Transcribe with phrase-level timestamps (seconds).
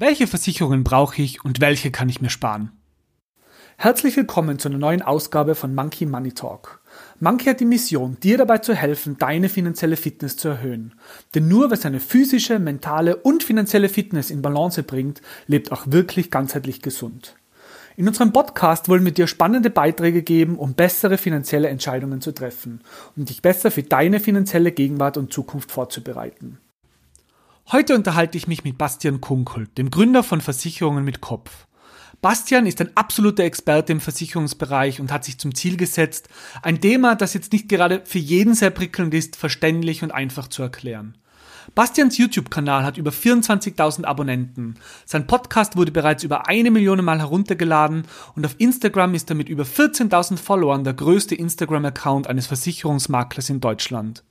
[0.00, 2.70] Welche Versicherungen brauche ich und welche kann ich mir sparen?
[3.76, 6.80] Herzlich willkommen zu einer neuen Ausgabe von Monkey Money Talk.
[7.18, 10.94] Monkey hat die Mission, dir dabei zu helfen, deine finanzielle Fitness zu erhöhen.
[11.34, 16.30] Denn nur wer seine physische, mentale und finanzielle Fitness in Balance bringt, lebt auch wirklich
[16.30, 17.34] ganzheitlich gesund.
[17.96, 22.82] In unserem Podcast wollen wir dir spannende Beiträge geben, um bessere finanzielle Entscheidungen zu treffen
[23.16, 26.58] und dich besser für deine finanzielle Gegenwart und Zukunft vorzubereiten.
[27.70, 31.66] Heute unterhalte ich mich mit Bastian Kunkel, dem Gründer von Versicherungen mit Kopf.
[32.22, 36.30] Bastian ist ein absoluter Experte im Versicherungsbereich und hat sich zum Ziel gesetzt,
[36.62, 40.62] ein Thema, das jetzt nicht gerade für jeden sehr prickelnd ist, verständlich und einfach zu
[40.62, 41.18] erklären.
[41.74, 44.76] Bastians YouTube-Kanal hat über 24.000 Abonnenten.
[45.04, 48.04] Sein Podcast wurde bereits über eine Million Mal heruntergeladen
[48.34, 53.60] und auf Instagram ist er mit über 14.000 Followern der größte Instagram-Account eines Versicherungsmaklers in
[53.60, 54.24] Deutschland.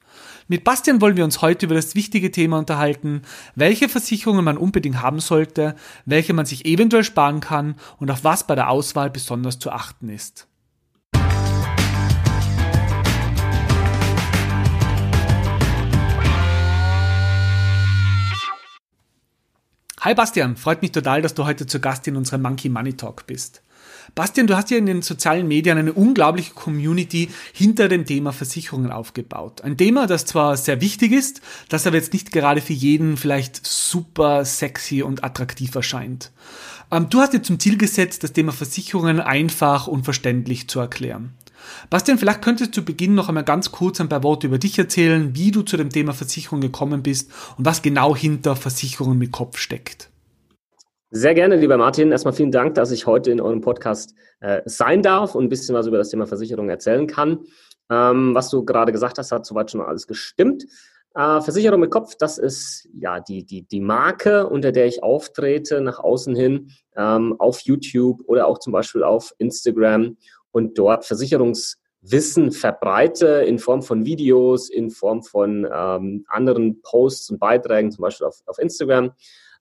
[0.49, 3.23] Mit Bastian wollen wir uns heute über das wichtige Thema unterhalten,
[3.55, 5.75] welche Versicherungen man unbedingt haben sollte,
[6.05, 10.07] welche man sich eventuell sparen kann und auf was bei der Auswahl besonders zu achten
[10.07, 10.47] ist.
[19.99, 23.27] Hi Bastian, freut mich total, dass du heute zu Gast in unserem Monkey Money Talk
[23.27, 23.63] bist.
[24.15, 28.91] Bastian, du hast ja in den sozialen Medien eine unglaubliche Community hinter dem Thema Versicherungen
[28.91, 29.61] aufgebaut.
[29.61, 33.65] Ein Thema, das zwar sehr wichtig ist, das aber jetzt nicht gerade für jeden vielleicht
[33.65, 36.31] super sexy und attraktiv erscheint.
[36.91, 41.33] Ähm, du hast dir zum Ziel gesetzt, das Thema Versicherungen einfach und verständlich zu erklären.
[41.89, 44.77] Bastian, vielleicht könntest du zu Beginn noch einmal ganz kurz ein paar Worte über dich
[44.79, 49.31] erzählen, wie du zu dem Thema Versicherung gekommen bist und was genau hinter Versicherungen mit
[49.31, 50.09] Kopf steckt.
[51.09, 52.11] Sehr gerne, lieber Martin.
[52.11, 55.73] Erstmal vielen Dank, dass ich heute in eurem Podcast äh, sein darf und ein bisschen
[55.73, 57.45] was über das Thema Versicherung erzählen kann.
[57.89, 60.65] Ähm, was du gerade gesagt hast, hat soweit schon alles gestimmt.
[61.15, 65.79] Äh, Versicherung mit Kopf, das ist ja die, die, die Marke, unter der ich auftrete,
[65.79, 70.17] nach außen hin, ähm, auf YouTube oder auch zum Beispiel auf Instagram
[70.51, 77.39] und dort Versicherungswissen verbreite in Form von Videos, in Form von ähm, anderen Posts und
[77.39, 79.13] Beiträgen, zum Beispiel auf, auf Instagram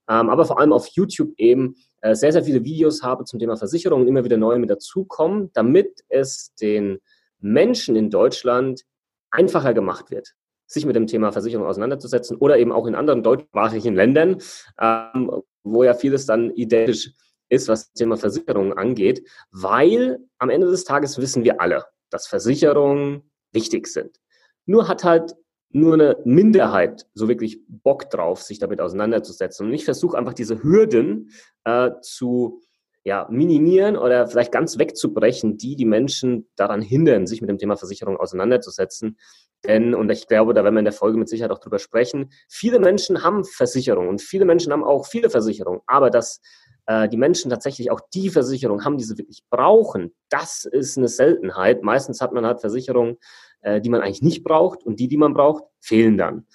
[0.06, 4.02] aber vor allem auf YouTube eben äh, sehr, sehr viele Videos habe zum Thema Versicherung
[4.02, 6.98] und immer wieder neue mit dazukommen, damit es den
[7.40, 8.82] Menschen in Deutschland
[9.30, 10.34] einfacher gemacht wird,
[10.66, 14.38] sich mit dem Thema Versicherung auseinanderzusetzen oder eben auch in anderen deutschsprachigen Ländern,
[14.80, 17.12] ähm, wo ja vieles dann identisch
[17.48, 22.26] ist, was das Thema Versicherung angeht, weil am Ende des Tages wissen wir alle, dass
[22.26, 24.18] Versicherungen wichtig sind.
[24.64, 25.34] Nur hat halt
[25.76, 29.66] nur eine Minderheit so wirklich Bock drauf, sich damit auseinanderzusetzen.
[29.66, 31.30] Und ich versuche einfach diese Hürden
[31.64, 32.62] äh, zu
[33.04, 37.76] ja, minimieren oder vielleicht ganz wegzubrechen, die die Menschen daran hindern, sich mit dem Thema
[37.76, 39.18] Versicherung auseinanderzusetzen.
[39.64, 42.30] Denn, und ich glaube, da werden wir in der Folge mit Sicherheit auch drüber sprechen,
[42.48, 46.40] viele Menschen haben Versicherungen und viele Menschen haben auch viele Versicherungen, aber dass
[46.86, 51.08] äh, die Menschen tatsächlich auch die Versicherung haben, die sie wirklich brauchen, das ist eine
[51.08, 51.82] Seltenheit.
[51.82, 53.16] Meistens hat man halt Versicherungen,
[53.60, 56.46] äh, die man eigentlich nicht braucht und die, die man braucht, fehlen dann.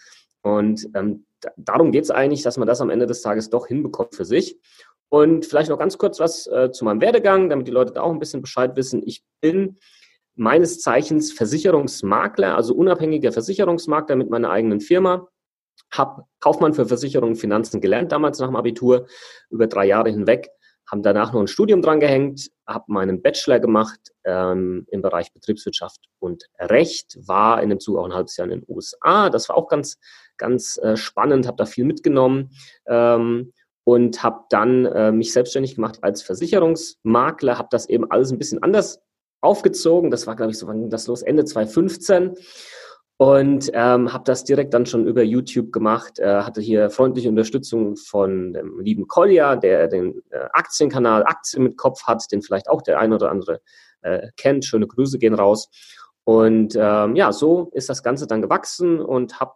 [0.41, 1.25] Und ähm,
[1.57, 4.57] darum geht es eigentlich, dass man das am Ende des Tages doch hinbekommt für sich.
[5.09, 8.11] Und vielleicht noch ganz kurz was äh, zu meinem Werdegang, damit die Leute da auch
[8.11, 9.03] ein bisschen Bescheid wissen.
[9.05, 9.77] Ich bin
[10.35, 15.27] meines Zeichens Versicherungsmakler, also unabhängiger Versicherungsmakler mit meiner eigenen Firma.
[15.93, 19.07] Habe Kaufmann für Versicherungen und Finanzen gelernt, damals nach dem Abitur,
[19.49, 20.49] über drei Jahre hinweg
[20.91, 26.01] haben danach noch ein Studium dran gehängt, habe meinen Bachelor gemacht ähm, im Bereich Betriebswirtschaft
[26.19, 29.29] und Recht, war in dem Zug auch ein halbes Jahr in den USA.
[29.29, 29.97] Das war auch ganz,
[30.37, 32.51] ganz äh, spannend, habe da viel mitgenommen
[32.87, 33.53] ähm,
[33.85, 38.61] und habe dann äh, mich selbstständig gemacht als Versicherungsmakler, habe das eben alles ein bisschen
[38.61, 38.99] anders
[39.39, 40.11] aufgezogen.
[40.11, 42.35] Das war, glaube ich, so wann das los, Ende 2015
[43.21, 46.17] und ähm, habe das direkt dann schon über YouTube gemacht.
[46.17, 51.77] Äh, hatte hier freundliche Unterstützung von dem lieben Kolja, der den äh, Aktienkanal Aktien mit
[51.77, 53.61] Kopf hat, den vielleicht auch der ein oder andere
[54.01, 54.65] äh, kennt.
[54.65, 55.69] Schöne Grüße gehen raus.
[56.23, 59.53] Und ähm, ja, so ist das Ganze dann gewachsen und habe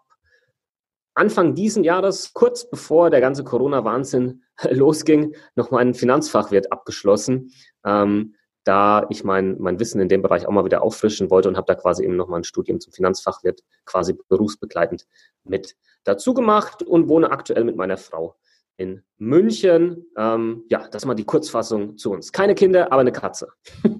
[1.15, 7.51] Anfang diesen Jahres, kurz bevor der ganze Corona-Wahnsinn losging, noch meinen Finanzfachwirt abgeschlossen.
[7.83, 8.34] Ähm,
[8.65, 11.67] da ich mein, mein Wissen in dem Bereich auch mal wieder auffrischen wollte und habe
[11.67, 15.07] da quasi eben nochmal ein Studium zum Finanzfachwirt quasi berufsbegleitend
[15.43, 18.35] mit dazu gemacht und wohne aktuell mit meiner Frau
[18.77, 20.05] in München.
[20.17, 22.33] Ähm, ja, das ist mal die Kurzfassung zu uns.
[22.33, 23.47] Keine Kinder, aber eine Katze.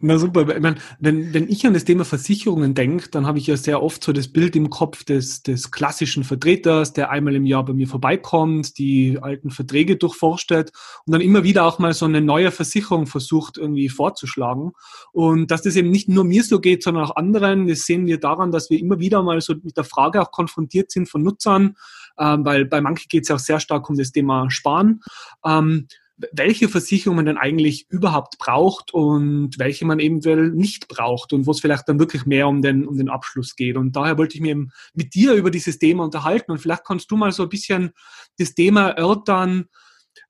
[0.00, 0.46] Na super.
[0.54, 3.82] Ich meine, wenn, wenn ich an das Thema Versicherungen denke, dann habe ich ja sehr
[3.82, 7.72] oft so das Bild im Kopf des, des klassischen Vertreters, der einmal im Jahr bei
[7.72, 10.72] mir vorbeikommt, die alten Verträge durchforstet
[11.06, 14.72] und dann immer wieder auch mal so eine neue Versicherung versucht irgendwie vorzuschlagen.
[15.12, 18.20] Und dass das eben nicht nur mir so geht, sondern auch anderen, das sehen wir
[18.20, 21.76] daran, dass wir immer wieder mal so mit der Frage auch konfrontiert sind von Nutzern,
[22.20, 25.00] ähm, weil bei manchen geht es ja auch sehr stark um das Thema Sparen.
[25.44, 25.88] Ähm,
[26.32, 31.52] welche Versicherung man denn eigentlich überhaupt braucht und welche man eventuell nicht braucht und wo
[31.52, 33.76] es vielleicht dann wirklich mehr um den, um den Abschluss geht.
[33.76, 37.10] Und daher wollte ich mich eben mit dir über dieses Thema unterhalten und vielleicht kannst
[37.10, 37.92] du mal so ein bisschen
[38.38, 39.66] das Thema erörtern,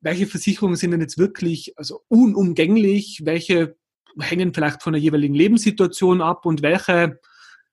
[0.00, 3.76] welche Versicherungen sind denn jetzt wirklich also unumgänglich, welche
[4.18, 7.18] hängen vielleicht von der jeweiligen Lebenssituation ab und welche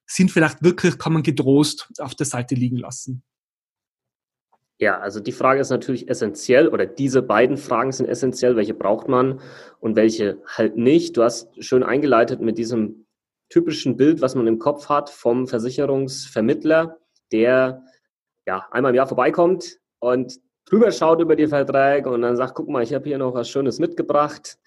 [0.06, 3.22] sind vielleicht wirklich, kann man getrost auf der Seite liegen lassen.
[4.80, 8.54] Ja, also die Frage ist natürlich essentiell oder diese beiden Fragen sind essentiell.
[8.54, 9.40] Welche braucht man
[9.80, 11.16] und welche halt nicht?
[11.16, 13.06] Du hast schön eingeleitet mit diesem
[13.48, 16.96] typischen Bild, was man im Kopf hat vom Versicherungsvermittler,
[17.32, 17.82] der
[18.46, 22.68] ja einmal im Jahr vorbeikommt und drüber schaut über die Verträge und dann sagt, guck
[22.68, 24.58] mal, ich habe hier noch was Schönes mitgebracht.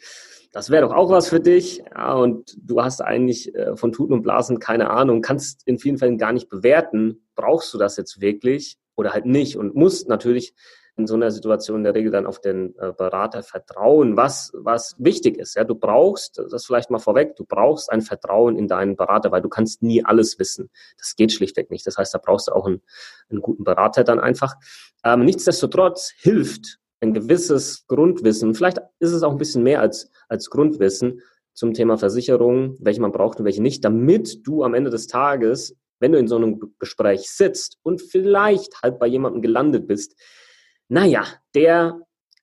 [0.52, 1.84] Das wäre doch auch was für dich.
[1.96, 5.98] Ja, und du hast eigentlich äh, von Tuten und Blasen keine Ahnung, kannst in vielen
[5.98, 8.78] Fällen gar nicht bewerten, brauchst du das jetzt wirklich?
[9.02, 10.54] Oder halt nicht und musst natürlich
[10.98, 14.96] in so einer Situation in der Regel dann auf den äh, Berater vertrauen, was, was
[15.00, 15.56] wichtig ist.
[15.56, 19.42] Ja, du brauchst, das vielleicht mal vorweg, du brauchst ein Vertrauen in deinen Berater, weil
[19.42, 20.70] du kannst nie alles wissen.
[20.98, 21.88] Das geht schlichtweg nicht.
[21.88, 22.82] Das heißt, da brauchst du auch einen,
[23.30, 24.56] einen guten Berater dann einfach.
[25.04, 30.52] Ähm, nichtsdestotrotz hilft ein gewisses Grundwissen, vielleicht ist es auch ein bisschen mehr als, als
[30.52, 31.22] Grundwissen
[31.54, 35.76] zum Thema Versicherung, welche man braucht und welche nicht, damit du am Ende des Tages
[36.02, 40.20] wenn du in so einem Gespräch sitzt und vielleicht halt bei jemandem gelandet bist,
[40.90, 41.24] naja,
[41.56, 42.02] der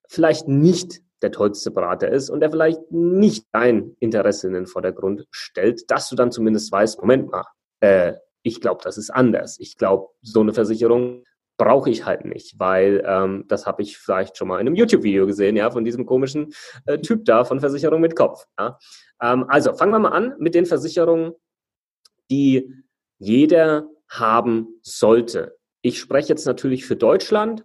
[0.09, 5.27] vielleicht nicht der tollste Berater ist und der vielleicht nicht dein Interesse in den Vordergrund
[5.31, 7.45] stellt, dass du dann zumindest weißt, Moment mal,
[7.81, 9.59] äh, ich glaube, das ist anders.
[9.59, 11.25] Ich glaube, so eine Versicherung
[11.59, 15.27] brauche ich halt nicht, weil ähm, das habe ich vielleicht schon mal in einem YouTube-Video
[15.27, 16.55] gesehen, ja, von diesem komischen
[16.87, 18.47] äh, Typ da von Versicherung mit Kopf.
[18.59, 18.79] Ja.
[19.21, 21.33] Ähm, also fangen wir mal an mit den Versicherungen,
[22.31, 22.73] die
[23.19, 25.57] jeder haben sollte.
[25.83, 27.65] Ich spreche jetzt natürlich für Deutschland.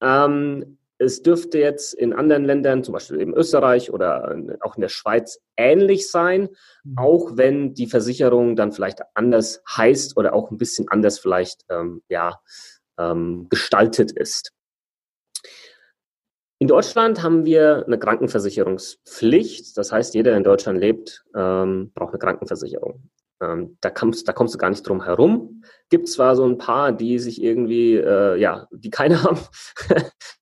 [0.00, 4.88] Ähm, es dürfte jetzt in anderen Ländern, zum Beispiel in Österreich oder auch in der
[4.88, 6.48] Schweiz, ähnlich sein,
[6.84, 6.96] mhm.
[6.96, 12.02] auch wenn die Versicherung dann vielleicht anders heißt oder auch ein bisschen anders vielleicht ähm,
[12.08, 12.40] ja,
[12.98, 14.52] ähm, gestaltet ist.
[16.60, 19.76] In Deutschland haben wir eine Krankenversicherungspflicht.
[19.76, 23.10] Das heißt, jeder, der in Deutschland lebt, ähm, braucht eine Krankenversicherung.
[23.42, 25.62] Ähm, da, kommst, da kommst du gar nicht drum herum.
[25.90, 29.40] Gibt zwar so ein paar, die sich irgendwie, äh, ja, die keine haben.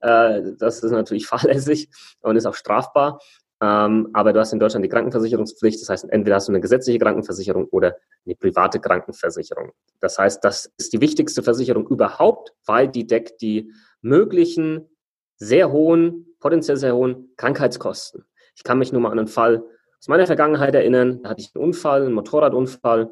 [0.00, 3.20] äh, das ist natürlich fahrlässig und ist auch strafbar.
[3.62, 5.80] Ähm, aber du hast in Deutschland die Krankenversicherungspflicht.
[5.80, 9.72] Das heißt, entweder hast du eine gesetzliche Krankenversicherung oder eine private Krankenversicherung.
[10.00, 14.88] Das heißt, das ist die wichtigste Versicherung überhaupt, weil die deckt die möglichen
[15.36, 18.24] sehr hohen, potenziell sehr hohen Krankheitskosten.
[18.56, 19.62] Ich kann mich nur mal an einen Fall
[20.00, 21.22] aus meiner Vergangenheit erinnern.
[21.22, 23.10] Da hatte ich einen Unfall, einen Motorradunfall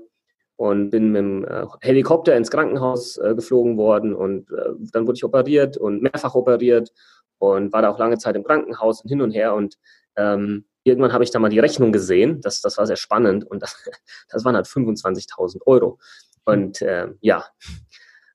[0.57, 5.17] und bin mit dem äh, Helikopter ins Krankenhaus äh, geflogen worden und äh, dann wurde
[5.17, 6.91] ich operiert und mehrfach operiert
[7.39, 9.77] und war da auch lange Zeit im Krankenhaus und hin und her und
[10.17, 13.63] ähm, irgendwann habe ich da mal die Rechnung gesehen, das, das war sehr spannend und
[13.63, 13.89] das,
[14.31, 16.01] das waren halt 25.000 Euro
[16.45, 17.45] und äh, ja,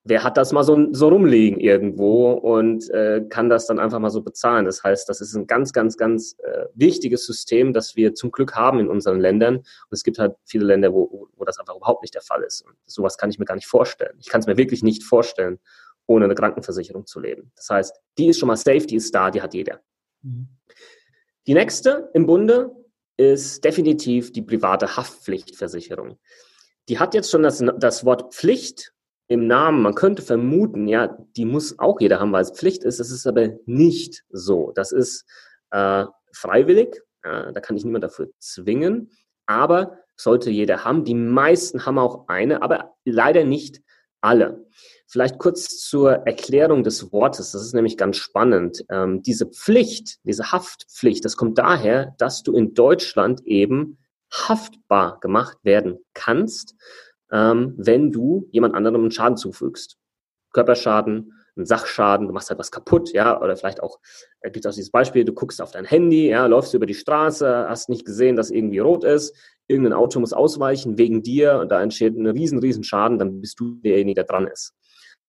[0.06, 4.10] wer hat das mal so, so rumliegen irgendwo und äh, kann das dann einfach mal
[4.10, 4.66] so bezahlen.
[4.66, 8.56] Das heißt, das ist ein ganz, ganz, ganz äh, wichtiges System, das wir zum Glück
[8.56, 9.58] haben in unseren Ländern.
[9.58, 12.62] Und es gibt halt viele Länder, wo, wo das einfach überhaupt nicht der Fall ist.
[12.62, 14.16] Und sowas kann ich mir gar nicht vorstellen.
[14.20, 15.60] Ich kann es mir wirklich nicht vorstellen,
[16.06, 17.52] ohne eine Krankenversicherung zu leben.
[17.56, 19.80] Das heißt, die ist schon mal safe, die ist da, die hat jeder.
[20.22, 20.50] Mhm.
[21.48, 22.72] Die nächste im Bunde
[23.16, 26.20] ist definitiv die private Haftpflichtversicherung.
[26.90, 28.93] Die hat jetzt schon das, das Wort Pflicht
[29.28, 29.82] im Namen.
[29.82, 33.00] Man könnte vermuten, ja, die muss auch jeder haben, weil es Pflicht ist.
[33.00, 34.72] Das ist aber nicht so.
[34.76, 35.26] Das ist
[35.72, 37.02] äh, freiwillig.
[37.24, 39.12] Äh, da kann ich niemand dafür zwingen.
[39.46, 41.04] Aber sollte jeder haben.
[41.04, 43.82] Die meisten haben auch eine, aber leider nicht
[44.22, 44.66] alle.
[45.08, 47.52] Vielleicht kurz zur Erklärung des Wortes.
[47.52, 48.84] Das ist nämlich ganz spannend.
[48.90, 53.98] Ähm, diese Pflicht, diese Haftpflicht, das kommt daher, dass du in Deutschland eben
[54.32, 56.76] haftbar gemacht werden kannst
[57.34, 59.98] ähm, wenn du jemand anderem einen Schaden zufügst.
[60.54, 64.00] Körperschaden, einen Sachschaden, du machst halt was kaputt, ja, oder vielleicht auch,
[64.42, 66.94] äh, gibt es auch dieses Beispiel, du guckst auf dein Handy, ja, läufst über die
[66.94, 69.36] Straße, hast nicht gesehen, dass irgendwie rot ist,
[69.68, 73.60] irgendein Auto muss ausweichen wegen dir und da entsteht ein riesen, riesen Schaden, dann bist
[73.60, 74.74] du derjenige, der dran ist.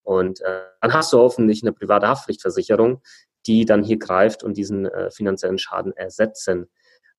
[0.03, 3.01] Und äh, dann hast du hoffentlich eine private Haftpflichtversicherung,
[3.47, 6.67] die dann hier greift und diesen äh, finanziellen Schaden ersetzen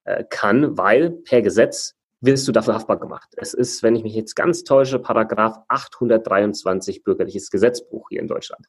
[0.04, 3.28] äh, kann, weil per Gesetz wirst du dafür haftbar gemacht.
[3.36, 8.66] Es ist, wenn ich mich jetzt ganz täusche, Paragraph 823 bürgerliches Gesetzbuch hier in Deutschland.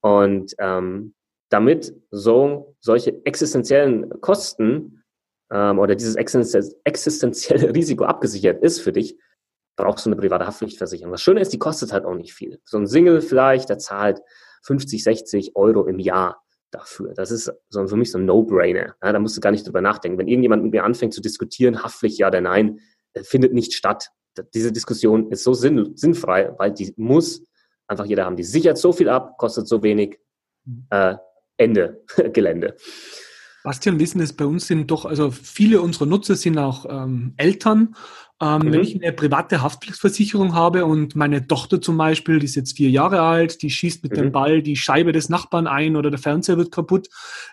[0.00, 1.14] Und ähm,
[1.50, 5.02] damit so solche existenziellen Kosten
[5.50, 9.18] ähm, oder dieses existenzielle Risiko abgesichert ist für dich,
[9.76, 11.12] brauchst du eine private Haftpflichtversicherung.
[11.12, 12.60] Das Schöne ist, die kostet halt auch nicht viel.
[12.64, 14.20] So ein Single vielleicht, der zahlt
[14.64, 17.14] 50, 60 Euro im Jahr dafür.
[17.14, 18.94] Das ist so für mich so ein No-Brainer.
[19.02, 20.18] Ja, da musst du gar nicht drüber nachdenken.
[20.18, 22.80] Wenn irgendjemand mit mir anfängt zu diskutieren, Haftpflicht ja oder nein,
[23.22, 24.10] findet nicht statt.
[24.54, 27.42] Diese Diskussion ist so sinn, sinnfrei, weil die muss
[27.86, 28.36] einfach jeder haben.
[28.36, 30.18] Die sichert so viel ab, kostet so wenig.
[30.64, 30.86] Mhm.
[30.90, 31.16] Äh,
[31.56, 32.76] Ende Gelände.
[33.64, 37.96] Bastian, wissen es bei uns sind doch, also viele unserer Nutzer sind auch ähm, Eltern
[38.40, 38.72] ähm, mhm.
[38.72, 42.88] Wenn ich eine private Haftpflichtversicherung habe und meine Tochter zum Beispiel, die ist jetzt vier
[42.88, 44.16] Jahre alt, die schießt mit mhm.
[44.16, 47.08] dem Ball die Scheibe des Nachbarn ein oder der Fernseher wird kaputt,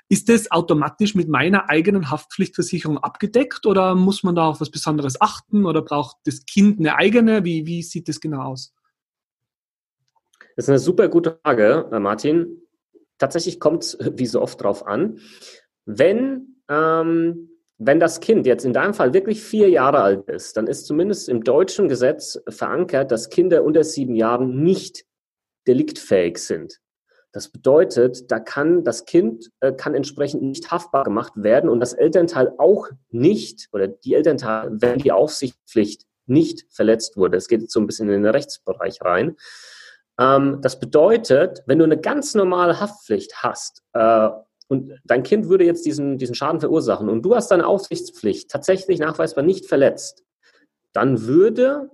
[0.10, 5.20] ist das automatisch mit meiner eigenen Haftpflichtversicherung abgedeckt oder muss man da auf was Besonderes
[5.20, 7.44] achten oder braucht das Kind eine eigene?
[7.44, 8.76] Wie, wie sieht das genau aus?
[10.56, 12.62] Das ist eine super gute Frage, äh, Martin.
[13.18, 15.20] Tatsächlich kommt es wie so oft drauf an.
[15.86, 20.68] Wenn ähm, wenn das Kind jetzt in deinem Fall wirklich vier Jahre alt ist, dann
[20.68, 25.06] ist zumindest im deutschen Gesetz verankert, dass Kinder unter sieben Jahren nicht
[25.68, 26.80] deliktfähig sind.
[27.34, 31.92] Das bedeutet, da kann das Kind äh, kann entsprechend nicht haftbar gemacht werden und das
[31.92, 37.36] Elternteil auch nicht oder die Elternteil, wenn die Aufsichtspflicht nicht verletzt wurde.
[37.36, 39.36] Es geht jetzt so ein bisschen in den Rechtsbereich rein.
[40.18, 44.30] Ähm, das bedeutet, wenn du eine ganz normale Haftpflicht hast äh,
[44.68, 49.00] und dein Kind würde jetzt diesen, diesen Schaden verursachen und du hast deine Aufsichtspflicht tatsächlich
[49.00, 50.24] nachweisbar nicht verletzt,
[50.94, 51.90] dann würde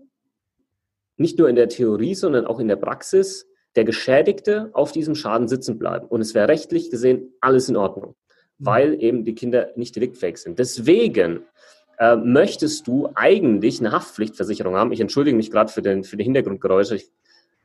[1.17, 5.47] nicht nur in der Theorie, sondern auch in der Praxis der Geschädigte auf diesem Schaden
[5.47, 6.07] sitzen bleiben.
[6.07, 8.15] Und es wäre rechtlich gesehen alles in Ordnung,
[8.57, 8.65] mhm.
[8.65, 10.59] weil eben die Kinder nicht deliktfähig sind.
[10.59, 11.45] Deswegen
[11.99, 14.91] äh, möchtest du eigentlich eine Haftpflichtversicherung haben.
[14.91, 16.95] Ich entschuldige mich gerade für, den, für die Hintergrundgeräusche.
[16.95, 17.11] Ich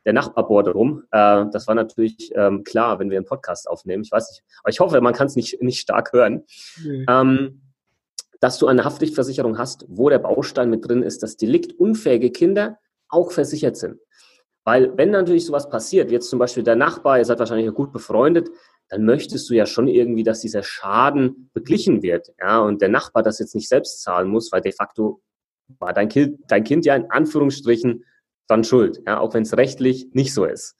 [0.07, 1.03] der Nachbar bohrte rum.
[1.11, 4.03] Äh, das war natürlich ähm, klar, wenn wir einen Podcast aufnehmen.
[4.03, 6.45] Ich weiß nicht, aber ich hoffe, man kann es nicht, nicht stark hören.
[6.81, 7.05] Nee.
[7.09, 7.61] Ähm,
[8.39, 12.77] dass du eine Haftpflichtversicherung hast, wo der Baustein mit drin ist, dass deliktunfähige Kinder
[13.09, 13.99] auch versichert sind.
[14.63, 18.49] Weil wenn natürlich sowas passiert, jetzt zum Beispiel der Nachbar, ihr seid wahrscheinlich gut befreundet,
[18.89, 22.31] dann möchtest du ja schon irgendwie, dass dieser Schaden beglichen wird.
[22.39, 25.21] Ja, und der Nachbar das jetzt nicht selbst zahlen muss, weil de facto
[25.79, 28.05] war dein Kind, dein Kind ja in Anführungsstrichen
[28.47, 30.75] dann schuld, ja, auch wenn es rechtlich nicht so ist.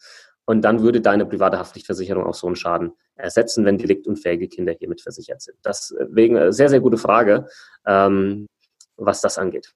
[0.46, 5.02] Und dann würde deine private Haftpflichtversicherung auch so einen Schaden ersetzen, wenn deliktunfähige Kinder hiermit
[5.02, 5.58] versichert sind.
[5.66, 7.48] Deswegen eine sehr, sehr gute Frage,
[7.86, 8.48] ähm,
[8.96, 9.74] was das angeht.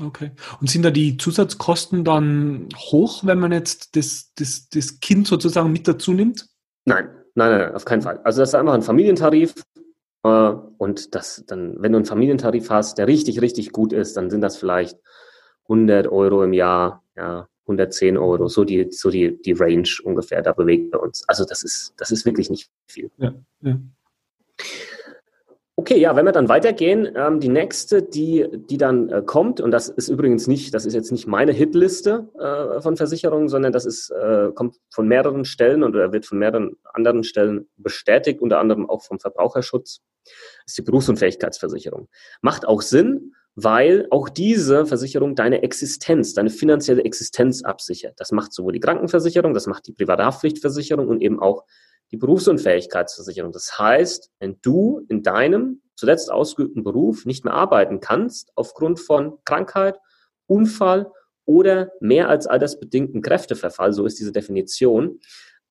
[0.00, 0.30] Okay.
[0.60, 5.72] Und sind da die Zusatzkosten dann hoch, wenn man jetzt das, das, das Kind sozusagen
[5.72, 6.46] mit dazu nimmt?
[6.84, 8.20] Nein, nein, nein, auf keinen Fall.
[8.22, 9.54] Also das ist einfach ein Familientarif.
[10.22, 14.30] Äh, und das dann, wenn du einen Familientarif hast, der richtig, richtig gut ist, dann
[14.30, 14.98] sind das vielleicht
[15.64, 20.52] 100 Euro im Jahr, ja, 110 Euro, so die, so die, die Range ungefähr, da
[20.52, 21.28] bewegt wir uns.
[21.28, 23.10] Also das ist, das ist wirklich nicht viel.
[23.18, 23.78] Ja, ja.
[25.76, 29.70] Okay, ja, wenn wir dann weitergehen, ähm, die nächste, die, die dann äh, kommt, und
[29.70, 33.86] das ist übrigens nicht, das ist jetzt nicht meine Hitliste äh, von Versicherungen, sondern das
[33.86, 38.90] ist, äh, kommt von mehreren Stellen und wird von mehreren anderen Stellen bestätigt, unter anderem
[38.90, 40.00] auch vom Verbraucherschutz,
[40.66, 42.08] ist die Berufsunfähigkeitsversicherung.
[42.42, 48.14] Macht auch Sinn, weil auch diese Versicherung deine Existenz, deine finanzielle Existenz absichert.
[48.18, 51.64] Das macht sowohl die Krankenversicherung, das macht die private Haftpflichtversicherung und eben auch
[52.12, 53.50] die Berufsunfähigkeitsversicherung.
[53.50, 59.38] Das heißt, wenn du in deinem zuletzt ausgeübten Beruf nicht mehr arbeiten kannst, aufgrund von
[59.44, 59.98] Krankheit,
[60.46, 61.10] Unfall
[61.44, 65.18] oder mehr als altersbedingten Kräfteverfall, so ist diese Definition,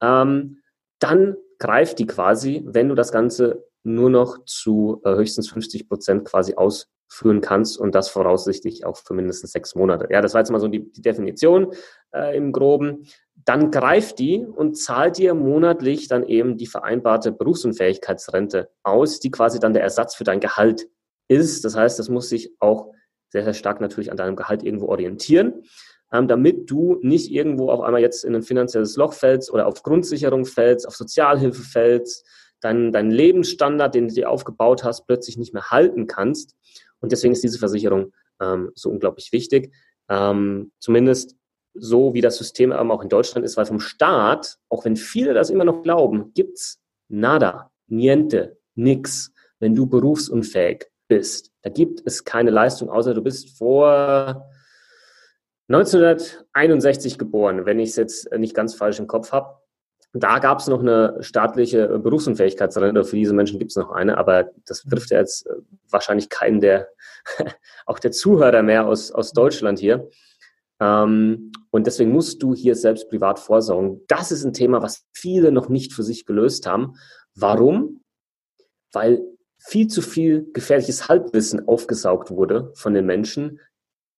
[0.01, 0.57] ähm,
[0.99, 6.25] dann greift die quasi, wenn du das Ganze nur noch zu äh, höchstens 50 Prozent
[6.25, 10.07] quasi aus führen kannst und das voraussichtlich auch für mindestens sechs Monate.
[10.11, 11.73] Ja, das war jetzt mal so die, die Definition
[12.13, 13.07] äh, im Groben.
[13.35, 19.59] Dann greift die und zahlt dir monatlich dann eben die vereinbarte Berufsunfähigkeitsrente aus, die quasi
[19.59, 20.87] dann der Ersatz für dein Gehalt
[21.27, 21.63] ist.
[21.63, 22.91] Das heißt, das muss sich auch
[23.29, 25.63] sehr, sehr stark natürlich an deinem Gehalt irgendwo orientieren,
[26.11, 29.83] ähm, damit du nicht irgendwo auf einmal jetzt in ein finanzielles Loch fällst oder auf
[29.83, 32.25] Grundsicherung fällst, auf Sozialhilfe fällst,
[32.59, 36.56] deinen, deinen Lebensstandard, den du dir aufgebaut hast, plötzlich nicht mehr halten kannst
[36.99, 39.73] und deswegen ist diese Versicherung ähm, so unglaublich wichtig.
[40.09, 41.35] Ähm, zumindest
[41.73, 45.33] so, wie das System eben auch in Deutschland ist, weil vom Staat, auch wenn viele
[45.33, 51.51] das immer noch glauben, gibt's nada, niente, nix, wenn du berufsunfähig bist.
[51.61, 54.49] Da gibt es keine Leistung, außer du bist vor
[55.69, 59.56] 1961 geboren, wenn ich es jetzt nicht ganz falsch im Kopf habe.
[60.19, 63.03] Da gab es noch eine staatliche Berufsunfähigkeitsrente.
[63.03, 65.53] Für diese Menschen gibt es noch eine, aber das trifft ja jetzt äh,
[65.89, 66.89] wahrscheinlich keinen der,
[67.85, 70.09] auch der Zuhörer mehr aus, aus Deutschland hier.
[70.79, 74.01] Ähm, und deswegen musst du hier selbst privat vorsorgen.
[74.07, 76.95] Das ist ein Thema, was viele noch nicht für sich gelöst haben.
[77.35, 78.01] Warum?
[78.91, 79.21] Weil
[79.57, 83.59] viel zu viel gefährliches Halbwissen aufgesaugt wurde von den Menschen.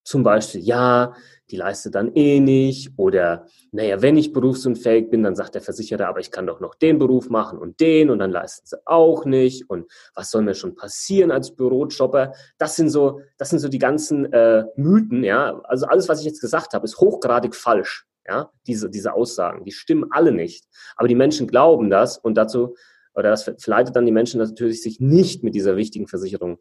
[0.03, 1.13] Zum Beispiel, ja,
[1.51, 6.07] die leistet dann eh nicht oder naja, wenn ich berufsunfähig bin, dann sagt der Versicherer,
[6.07, 9.25] aber ich kann doch noch den Beruf machen und den und dann leisten sie auch
[9.25, 12.33] nicht und was soll mir schon passieren als Bürojobber?
[12.57, 15.59] Das sind so, das sind so die ganzen äh, Mythen, ja.
[15.63, 18.51] Also alles, was ich jetzt gesagt habe, ist hochgradig falsch, ja.
[18.67, 20.65] Diese, diese Aussagen, die stimmen alle nicht.
[20.95, 22.75] Aber die Menschen glauben das und dazu,
[23.15, 26.59] oder das verleitet dann die Menschen natürlich, sich nicht mit dieser wichtigen Versicherung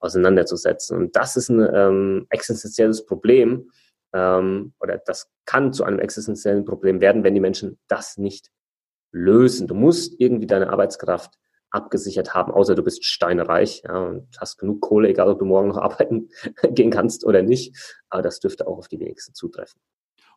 [0.00, 0.96] auseinanderzusetzen.
[0.96, 3.70] Und das ist ein ähm, existenzielles Problem,
[4.12, 8.50] ähm, oder das kann zu einem existenziellen Problem werden, wenn die Menschen das nicht
[9.12, 9.66] lösen.
[9.66, 11.34] Du musst irgendwie deine Arbeitskraft
[11.70, 15.68] abgesichert haben, außer du bist steinereich ja, und hast genug Kohle, egal ob du morgen
[15.68, 16.28] noch arbeiten
[16.70, 17.76] gehen kannst oder nicht.
[18.08, 19.80] Aber das dürfte auch auf die wenigsten zutreffen.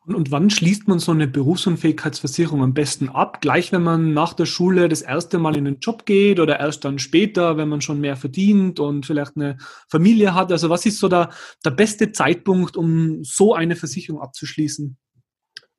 [0.06, 3.40] Und, und wann schließt man so eine Berufsunfähigkeitsversicherung am besten ab?
[3.40, 6.84] Gleich, wenn man nach der Schule das erste Mal in den Job geht oder erst
[6.84, 9.56] dann später, wenn man schon mehr verdient und vielleicht eine
[9.88, 10.52] Familie hat?
[10.52, 11.30] Also was ist so der,
[11.64, 14.96] der beste Zeitpunkt, um so eine Versicherung abzuschließen?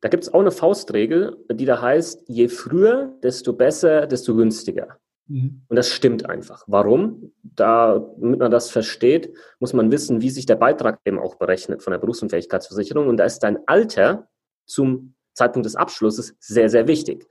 [0.00, 4.98] Da gibt es auch eine Faustregel, die da heißt, je früher, desto besser, desto günstiger.
[5.28, 5.62] Mhm.
[5.68, 6.64] Und das stimmt einfach.
[6.66, 7.32] Warum?
[7.42, 11.92] Damit man das versteht, muss man wissen, wie sich der Beitrag eben auch berechnet von
[11.92, 13.08] der Berufsunfähigkeitsversicherung.
[13.08, 14.28] Und da ist dein Alter
[14.66, 17.26] zum Zeitpunkt des Abschlusses sehr, sehr wichtig.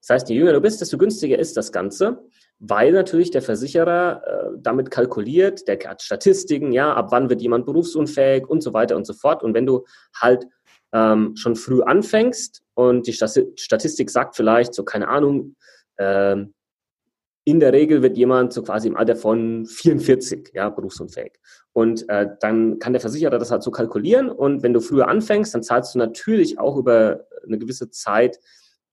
[0.00, 2.22] Das heißt, je jünger du bist, desto günstiger ist das Ganze,
[2.58, 7.64] weil natürlich der Versicherer äh, damit kalkuliert, der hat Statistiken, ja, ab wann wird jemand
[7.66, 9.42] berufsunfähig und so weiter und so fort.
[9.42, 9.84] Und wenn du
[10.14, 10.46] halt
[10.92, 15.56] ähm, schon früh anfängst und die Statistik sagt vielleicht so, keine Ahnung,
[15.98, 16.54] ähm,
[17.44, 21.32] in der Regel wird jemand so quasi im Alter von 44 ja, berufsunfähig.
[21.72, 24.30] Und äh, dann kann der Versicherer das halt so kalkulieren.
[24.30, 28.40] Und wenn du früher anfängst, dann zahlst du natürlich auch über eine gewisse Zeit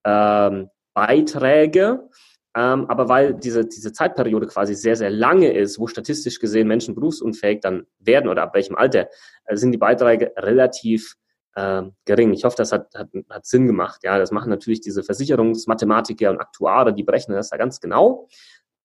[0.04, 2.08] ähm, Beiträge.
[2.54, 6.94] Ähm, aber weil diese, diese Zeitperiode quasi sehr, sehr lange ist, wo statistisch gesehen Menschen
[6.94, 9.08] berufsunfähig dann werden oder ab welchem Alter,
[9.46, 11.16] äh, sind die Beiträge relativ
[11.54, 12.32] äh, gering.
[12.32, 14.00] Ich hoffe, das hat, hat, hat Sinn gemacht.
[14.02, 18.28] Ja, das machen natürlich diese Versicherungsmathematiker und Aktuare, die berechnen das da ganz genau.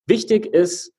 [0.06, 0.94] Wichtig ist,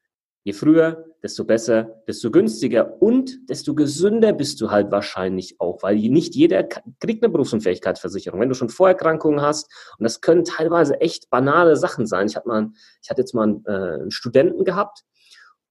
[0.44, 5.96] je früher, desto besser, desto günstiger und desto gesünder bist du halt wahrscheinlich auch, weil
[5.96, 8.40] nicht jeder kriegt eine Berufsunfähigkeitsversicherung.
[8.40, 12.28] Wenn du schon Vorerkrankungen hast, und das können teilweise echt banale Sachen sein.
[12.28, 12.68] Ich hatte mal,
[13.02, 15.04] ich hatte jetzt mal einen, äh, einen Studenten gehabt,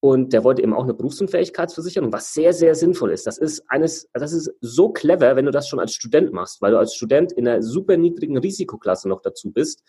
[0.08, 3.28] und der wollte eben auch eine Berufsunfähigkeitsversicherung, was sehr, sehr sinnvoll ist.
[3.28, 6.72] Das ist eines, das ist so clever, wenn du das schon als Student machst, weil
[6.72, 9.84] du als Student in einer super niedrigen Risikoklasse noch dazu bist.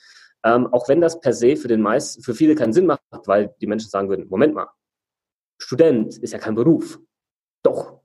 [0.44, 3.54] Ähm, auch wenn das per se für den meisten, für viele keinen Sinn macht, weil
[3.60, 4.68] die Menschen sagen würden, Moment mal,
[5.60, 6.98] Student ist ja kein Beruf.
[7.62, 8.00] Doch,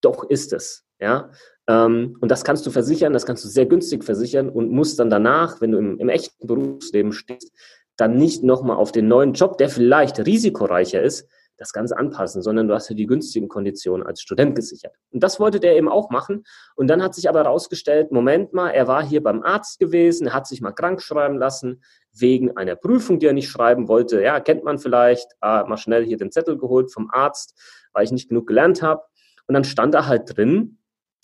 [0.00, 0.84] doch ist es.
[1.00, 1.30] Ja,
[1.68, 5.10] ähm, und das kannst du versichern, das kannst du sehr günstig versichern und musst dann
[5.10, 7.52] danach, wenn du im, im echten Berufsleben stehst,
[7.96, 12.68] dann nicht nochmal auf den neuen Job, der vielleicht risikoreicher ist, das Ganze anpassen, sondern
[12.68, 14.94] du hast ja die günstigen Konditionen als Student gesichert.
[15.10, 16.44] Und das wollte der eben auch machen.
[16.76, 20.34] Und dann hat sich aber herausgestellt, Moment mal, er war hier beim Arzt gewesen, er
[20.34, 24.22] hat sich mal krank schreiben lassen, wegen einer Prüfung, die er nicht schreiben wollte.
[24.22, 27.58] Ja, kennt man vielleicht, ah, mal schnell hier den Zettel geholt vom Arzt,
[27.92, 29.02] weil ich nicht genug gelernt habe.
[29.46, 30.78] Und dann stand da halt drin,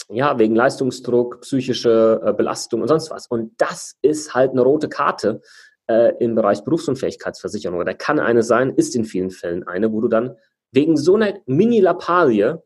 [0.09, 3.27] ja, wegen Leistungsdruck, psychische äh, Belastung und sonst was.
[3.27, 5.41] Und das ist halt eine rote Karte,
[5.87, 10.09] äh, im Bereich Berufsunfähigkeitsversicherung, oder kann eine sein, ist in vielen Fällen eine, wo du
[10.09, 10.37] dann
[10.71, 12.63] wegen so einer Mini-Lappalie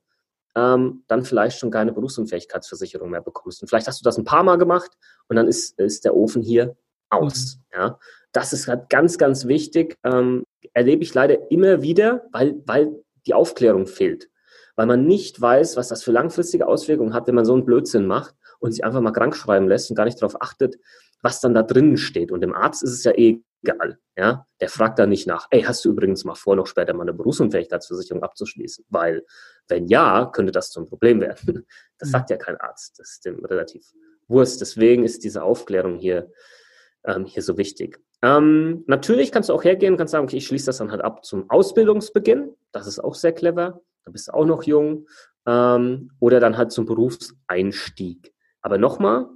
[0.54, 3.62] ähm, dann vielleicht schon keine Berufsunfähigkeitsversicherung mehr bekommst.
[3.62, 4.90] Und vielleicht hast du das ein paar Mal gemacht
[5.28, 6.76] und dann ist, ist der Ofen hier
[7.10, 7.58] aus.
[7.72, 7.80] Mhm.
[7.80, 7.98] Ja?
[8.32, 9.96] Das ist halt ganz, ganz wichtig.
[10.04, 12.92] Ähm, erlebe ich leider immer wieder, weil, weil
[13.26, 14.28] die Aufklärung fehlt.
[14.76, 18.06] Weil man nicht weiß, was das für langfristige Auswirkungen hat, wenn man so einen Blödsinn
[18.06, 20.76] macht und sich einfach mal krank schreiben lässt und gar nicht darauf achtet,
[21.22, 22.32] was dann da drinnen steht.
[22.32, 23.98] Und dem Arzt ist es ja eh egal.
[24.16, 24.46] Ja?
[24.60, 27.14] Der fragt da nicht nach, ey, hast du übrigens mal vor, noch später mal eine
[27.14, 28.84] Berufsunfähigkeitsversicherung abzuschließen?
[28.88, 29.24] Weil,
[29.68, 31.66] wenn ja, könnte das zum Problem werden.
[32.00, 33.00] Das sagt ja kein Arzt.
[33.00, 33.84] Das ist dem relativ
[34.28, 34.60] Wurst.
[34.60, 36.30] Deswegen ist diese Aufklärung hier,
[37.02, 37.98] ähm, hier so wichtig.
[38.22, 41.02] Ähm, natürlich kannst du auch hergehen und kannst sagen, okay, ich schließe das dann halt
[41.02, 42.54] ab zum Ausbildungsbeginn.
[42.70, 43.80] Das ist auch sehr clever.
[44.04, 45.08] Da bist du auch noch jung.
[45.44, 48.32] Ähm, oder dann halt zum Berufseinstieg.
[48.62, 49.26] Aber nochmal,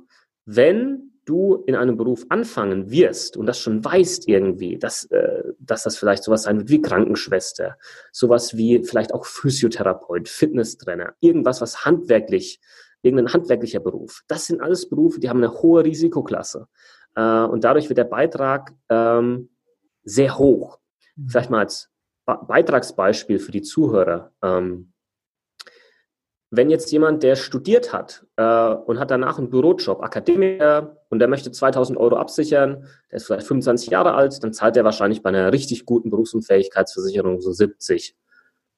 [0.44, 5.84] wenn du in einem Beruf anfangen wirst und das schon weißt irgendwie, dass, äh, dass
[5.84, 7.76] das vielleicht sowas sein wird wie Krankenschwester,
[8.10, 12.60] sowas wie vielleicht auch Physiotherapeut, Fitnesstrainer, irgendwas, was handwerklich,
[13.02, 14.22] irgendein handwerklicher Beruf.
[14.26, 16.66] Das sind alles Berufe, die haben eine hohe Risikoklasse.
[17.14, 19.50] äh, und dadurch wird der Beitrag ähm,
[20.02, 20.80] sehr hoch.
[21.16, 21.28] Mhm.
[21.28, 21.88] Vielleicht mal als
[22.24, 24.32] Beitragsbeispiel für die Zuhörer.
[24.42, 24.91] Ähm,
[26.54, 28.42] wenn jetzt jemand, der studiert hat äh,
[28.74, 33.46] und hat danach einen Bürojob, Akademiker, und der möchte 2000 Euro absichern, der ist vielleicht
[33.46, 38.14] 25 Jahre alt, dann zahlt er wahrscheinlich bei einer richtig guten Berufsunfähigkeitsversicherung so 70,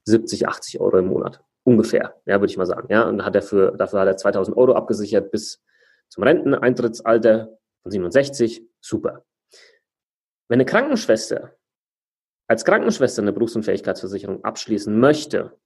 [0.04, 1.42] 70, 80 Euro im Monat.
[1.64, 2.86] Ungefähr, ja, würde ich mal sagen.
[2.92, 5.60] Ja, und hat er für, dafür hat er 2000 Euro abgesichert bis
[6.08, 8.62] zum Renteneintrittsalter von 67.
[8.80, 9.24] Super.
[10.48, 11.56] Wenn eine Krankenschwester
[12.46, 15.56] als Krankenschwester eine Berufsunfähigkeitsversicherung abschließen möchte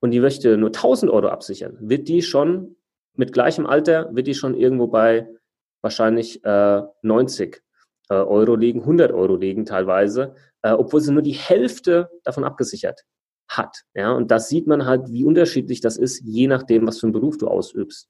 [0.00, 2.76] und die möchte nur 1000 Euro absichern, wird die schon
[3.14, 5.28] mit gleichem Alter, wird die schon irgendwo bei
[5.80, 7.62] wahrscheinlich äh, 90
[8.10, 13.02] äh, Euro liegen, 100 Euro liegen teilweise, äh, obwohl sie nur die Hälfte davon abgesichert
[13.48, 13.84] hat.
[13.94, 17.12] Ja, und das sieht man halt, wie unterschiedlich das ist, je nachdem, was für einen
[17.12, 18.08] Beruf du ausübst.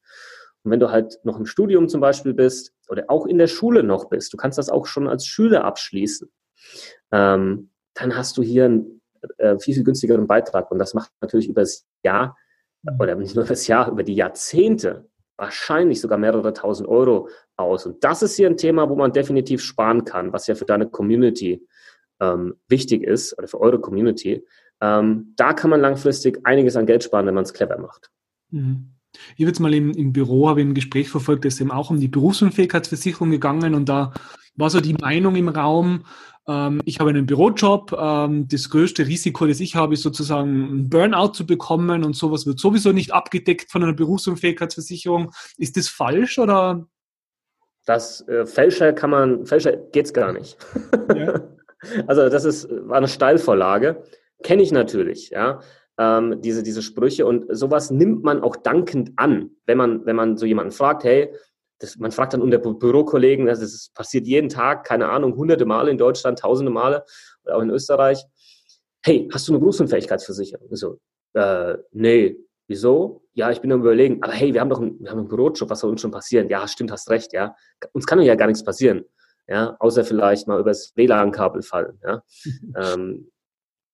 [0.62, 3.82] Und wenn du halt noch im Studium zum Beispiel bist oder auch in der Schule
[3.82, 6.28] noch bist, du kannst das auch schon als Schüler abschließen,
[7.12, 8.95] ähm, dann hast du hier einen
[9.38, 10.70] äh, viel, viel günstigeren Beitrag.
[10.70, 12.36] Und das macht natürlich über das Jahr
[12.98, 17.86] oder nicht nur über das Jahr, über die Jahrzehnte wahrscheinlich sogar mehrere tausend Euro aus.
[17.86, 20.88] Und das ist hier ein Thema, wo man definitiv sparen kann, was ja für deine
[20.88, 21.66] Community
[22.20, 24.44] ähm, wichtig ist oder für eure Community.
[24.80, 28.10] Ähm, da kann man langfristig einiges an Geld sparen, wenn man es clever macht.
[28.50, 28.92] Mhm.
[29.36, 31.90] Ich habe jetzt mal im, im Büro habe ein Gespräch verfolgt, das ist eben auch
[31.90, 34.12] um die Berufsunfähigkeitsversicherung gegangen und da
[34.56, 36.04] war so die Meinung im Raum,
[36.48, 40.88] ähm, ich habe einen Bürojob, ähm, das größte Risiko, das ich habe, ist sozusagen ein
[40.88, 45.32] Burnout zu bekommen und sowas wird sowieso nicht abgedeckt von einer Berufsunfähigkeitsversicherung.
[45.58, 46.86] Ist das falsch oder?
[47.84, 50.56] Das äh, Fälscher kann man, Fälscher geht's gar nicht.
[51.14, 51.40] Ja.
[52.06, 54.02] also das ist, war eine Steilvorlage
[54.42, 55.60] kenne ich natürlich, ja,
[55.98, 60.36] ähm, diese, diese Sprüche und sowas nimmt man auch dankend an, wenn man, wenn man
[60.36, 61.32] so jemanden fragt, hey,
[61.78, 65.90] das, man fragt dann unter Bürokollegen, das, das passiert jeden Tag, keine Ahnung, hunderte Male
[65.90, 67.04] in Deutschland, tausende Male
[67.44, 68.24] oder auch in Österreich.
[69.04, 70.68] Hey, hast du eine Berufsunfähigkeitsversicherung?
[70.74, 70.98] So,
[71.34, 72.36] äh, nee,
[72.66, 73.22] wieso?
[73.34, 75.68] Ja, ich bin am überlegen, aber hey, wir haben doch einen, wir haben einen Bürojob,
[75.68, 76.48] was soll uns schon passieren?
[76.48, 77.54] Ja, stimmt, hast recht, ja.
[77.92, 79.04] Uns kann ja gar nichts passieren,
[79.46, 82.22] ja, außer vielleicht mal übers WLAN-Kabel fallen, ja.
[82.94, 83.30] ähm,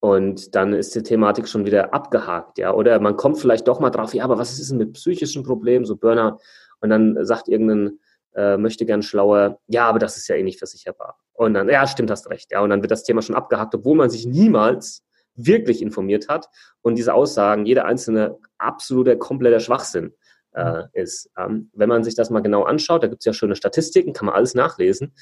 [0.01, 2.73] und dann ist die Thematik schon wieder abgehakt, ja.
[2.73, 5.85] Oder man kommt vielleicht doch mal drauf, ja, aber was ist denn mit psychischen Problemen,
[5.85, 6.39] so Burnout?
[6.83, 7.99] Und dann sagt irgendein
[8.35, 11.19] äh, möchte gern schlauer, ja, aber das ist ja eh nicht versicherbar.
[11.33, 12.61] Und dann, ja, stimmt, hast recht, ja.
[12.61, 16.49] Und dann wird das Thema schon abgehakt, obwohl man sich niemals wirklich informiert hat
[16.83, 20.15] und diese Aussagen, jeder einzelne absoluter, kompletter Schwachsinn
[20.53, 21.31] äh, ist.
[21.39, 24.27] Ähm, wenn man sich das mal genau anschaut, da gibt es ja schöne Statistiken, kann
[24.27, 25.15] man alles nachlesen.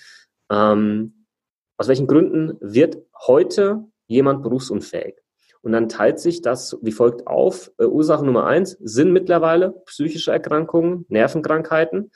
[0.50, 1.26] Ähm,
[1.76, 5.14] aus welchen Gründen wird heute jemand berufsunfähig.
[5.62, 7.70] Und dann teilt sich das wie folgt auf.
[7.78, 12.10] Äh, Ursache Nummer eins sind mittlerweile psychische Erkrankungen, Nervenkrankheiten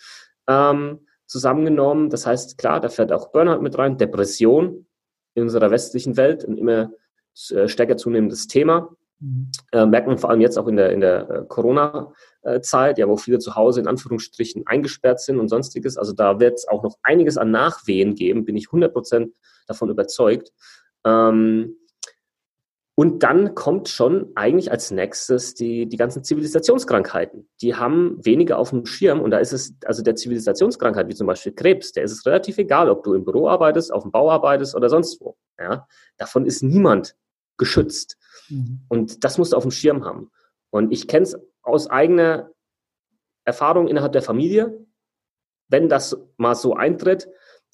[0.48, 2.10] ähm, zusammengenommen.
[2.10, 4.86] Das heißt, klar, da fährt auch Burnout mit rein, Depression
[5.34, 6.92] in unserer westlichen Welt, ein immer
[7.50, 8.96] äh, stärker zunehmendes Thema.
[9.20, 9.50] Mhm.
[9.72, 13.16] Äh, merkt man vor allem jetzt auch in der, in der äh, Corona-Zeit, ja, wo
[13.16, 15.96] viele zu Hause in Anführungsstrichen eingesperrt sind und sonstiges.
[15.96, 19.34] Also da wird es auch noch einiges an Nachwehen geben, bin ich 100 Prozent
[19.66, 20.52] davon überzeugt.
[21.04, 21.76] Ähm,
[22.96, 27.48] und dann kommt schon eigentlich als nächstes die, die ganzen Zivilisationskrankheiten.
[27.60, 31.26] Die haben weniger auf dem Schirm und da ist es, also der Zivilisationskrankheit, wie zum
[31.26, 34.30] Beispiel Krebs, der ist es relativ egal, ob du im Büro arbeitest, auf dem Bau
[34.30, 35.36] arbeitest oder sonst wo.
[35.58, 35.88] Ja?
[36.18, 37.16] Davon ist niemand
[37.56, 38.16] geschützt.
[38.48, 38.84] Mhm.
[38.88, 40.30] Und das musst du auf dem Schirm haben.
[40.70, 42.50] Und ich kenne es aus eigener
[43.44, 44.86] Erfahrung innerhalb der Familie.
[45.68, 47.28] Wenn das mal so eintritt,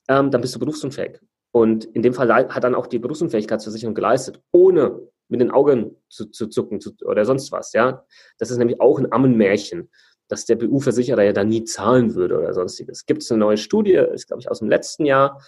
[0.09, 1.21] ähm, dann bist du berufsunfähig.
[1.53, 6.27] Und in dem Fall hat dann auch die Berufsunfähigkeitsversicherung geleistet, ohne mit den Augen zu,
[6.27, 7.73] zu zucken zu, oder sonst was.
[7.73, 8.05] Ja,
[8.39, 9.91] Das ist nämlich auch ein Ammenmärchen,
[10.29, 13.07] dass der BU-Versicherer ja da nie zahlen würde oder sonstiges.
[13.07, 15.43] Gibt es eine neue Studie, ist glaube ich aus dem letzten Jahr,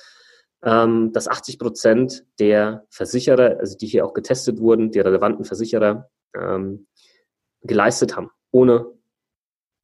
[0.64, 6.08] ähm, dass 80 Prozent der Versicherer, also die hier auch getestet wurden, die relevanten Versicherer,
[6.36, 6.86] ähm,
[7.62, 8.86] geleistet haben, ohne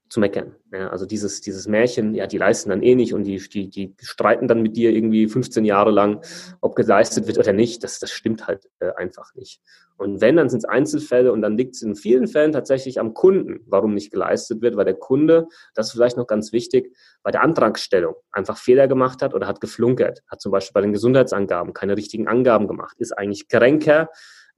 [0.09, 0.55] zu meckern.
[0.73, 3.95] Ja, also dieses, dieses Märchen, ja, die leisten dann eh nicht und die, die, die
[4.01, 6.23] streiten dann mit dir irgendwie 15 Jahre lang,
[6.61, 9.61] ob geleistet wird oder nicht, das, das stimmt halt äh, einfach nicht.
[9.97, 13.15] Und wenn, dann sind es Einzelfälle und dann liegt es in vielen Fällen tatsächlich am
[13.15, 17.31] Kunden, warum nicht geleistet wird, weil der Kunde, das ist vielleicht noch ganz wichtig, bei
[17.31, 21.75] der Antragsstellung einfach Fehler gemacht hat oder hat geflunkert, hat zum Beispiel bei den Gesundheitsangaben
[21.75, 24.09] keine richtigen Angaben gemacht, ist eigentlich kränker,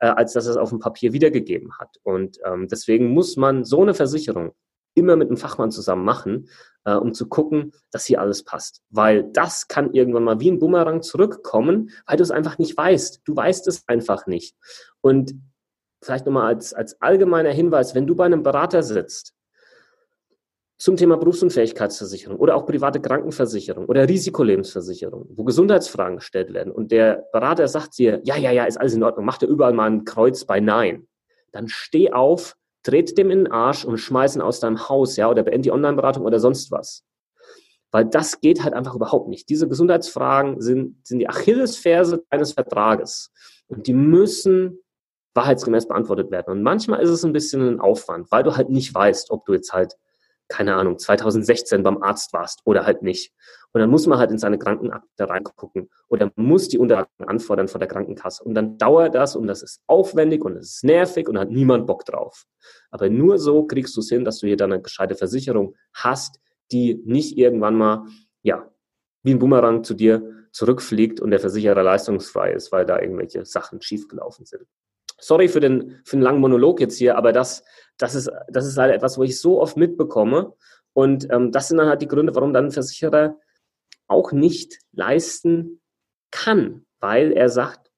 [0.00, 1.96] äh, als dass es auf dem Papier wiedergegeben hat.
[2.02, 4.52] Und ähm, deswegen muss man so eine Versicherung
[5.00, 6.48] immer mit einem Fachmann zusammen machen,
[6.84, 8.82] äh, um zu gucken, dass hier alles passt.
[8.90, 13.22] Weil das kann irgendwann mal wie ein Bumerang zurückkommen, weil du es einfach nicht weißt.
[13.24, 14.54] Du weißt es einfach nicht.
[15.00, 15.34] Und
[16.02, 19.34] vielleicht nochmal als, als allgemeiner Hinweis, wenn du bei einem Berater sitzt,
[20.80, 27.26] zum Thema Berufsunfähigkeitsversicherung oder auch private Krankenversicherung oder Risikolebensversicherung, wo Gesundheitsfragen gestellt werden und der
[27.32, 30.06] Berater sagt dir, ja, ja, ja, ist alles in Ordnung, macht er überall mal ein
[30.06, 31.06] Kreuz bei Nein,
[31.52, 35.28] dann steh auf, tritt dem in den Arsch und schmeiß ihn aus deinem Haus, ja,
[35.28, 37.04] oder beend die Online-Beratung oder sonst was.
[37.90, 39.48] Weil das geht halt einfach überhaupt nicht.
[39.48, 43.32] Diese Gesundheitsfragen sind, sind die Achillesferse eines Vertrages.
[43.66, 44.78] Und die müssen
[45.34, 46.50] wahrheitsgemäß beantwortet werden.
[46.50, 49.54] Und manchmal ist es ein bisschen ein Aufwand, weil du halt nicht weißt, ob du
[49.54, 49.96] jetzt halt
[50.50, 53.32] keine Ahnung, 2016 beim Arzt warst oder halt nicht.
[53.72, 57.78] Und dann muss man halt in seine Krankenakte reingucken oder muss die Unterlagen anfordern von
[57.78, 58.42] der Krankenkasse.
[58.42, 61.86] Und dann dauert das und das ist aufwendig und es ist nervig und hat niemand
[61.86, 62.46] Bock drauf.
[62.90, 66.40] Aber nur so kriegst du es hin, dass du hier dann eine gescheite Versicherung hast,
[66.72, 68.06] die nicht irgendwann mal,
[68.42, 68.68] ja,
[69.22, 73.80] wie ein Bumerang zu dir zurückfliegt und der Versicherer leistungsfrei ist, weil da irgendwelche Sachen
[73.80, 74.66] schiefgelaufen sind.
[75.20, 77.62] Sorry für den, für den langen Monolog jetzt hier, aber das,
[77.98, 80.54] das, ist, das ist halt etwas, wo ich so oft mitbekomme.
[80.92, 83.36] Und ähm, das sind dann halt die Gründe, warum dann Versicherer
[84.10, 85.80] auch nicht leisten
[86.30, 87.90] kann, weil er sagt,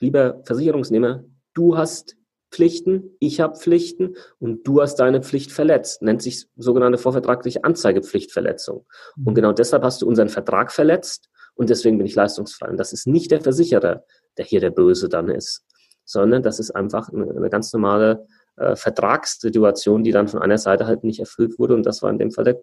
[0.00, 2.16] lieber Versicherungsnehmer, du hast
[2.50, 6.02] Pflichten, ich habe Pflichten und du hast deine Pflicht verletzt.
[6.02, 8.84] Nennt sich sogenannte vorvertragliche Anzeigepflichtverletzung.
[9.24, 12.68] Und genau deshalb hast du unseren Vertrag verletzt und deswegen bin ich leistungsfrei.
[12.68, 14.04] Und das ist nicht der Versicherer,
[14.36, 15.64] der hier der Böse dann ist,
[16.04, 20.86] sondern das ist einfach eine, eine ganz normale äh, Vertragssituation, die dann von einer Seite
[20.86, 22.60] halt nicht erfüllt wurde und das war in dem Fall der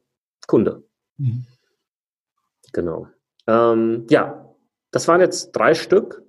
[0.47, 0.83] Kunde.
[1.17, 1.45] Mhm.
[2.73, 3.07] Genau.
[3.47, 4.53] Ähm, ja,
[4.91, 6.23] das waren jetzt drei Stück.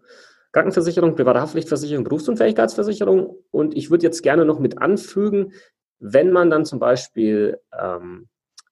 [0.53, 3.37] Krankenversicherung, private Haftpflichtversicherung, Berufsunfähigkeitsversicherung.
[3.51, 5.53] Und ich würde jetzt gerne noch mit anfügen,
[5.99, 8.29] wenn man dann zum Beispiel ähm,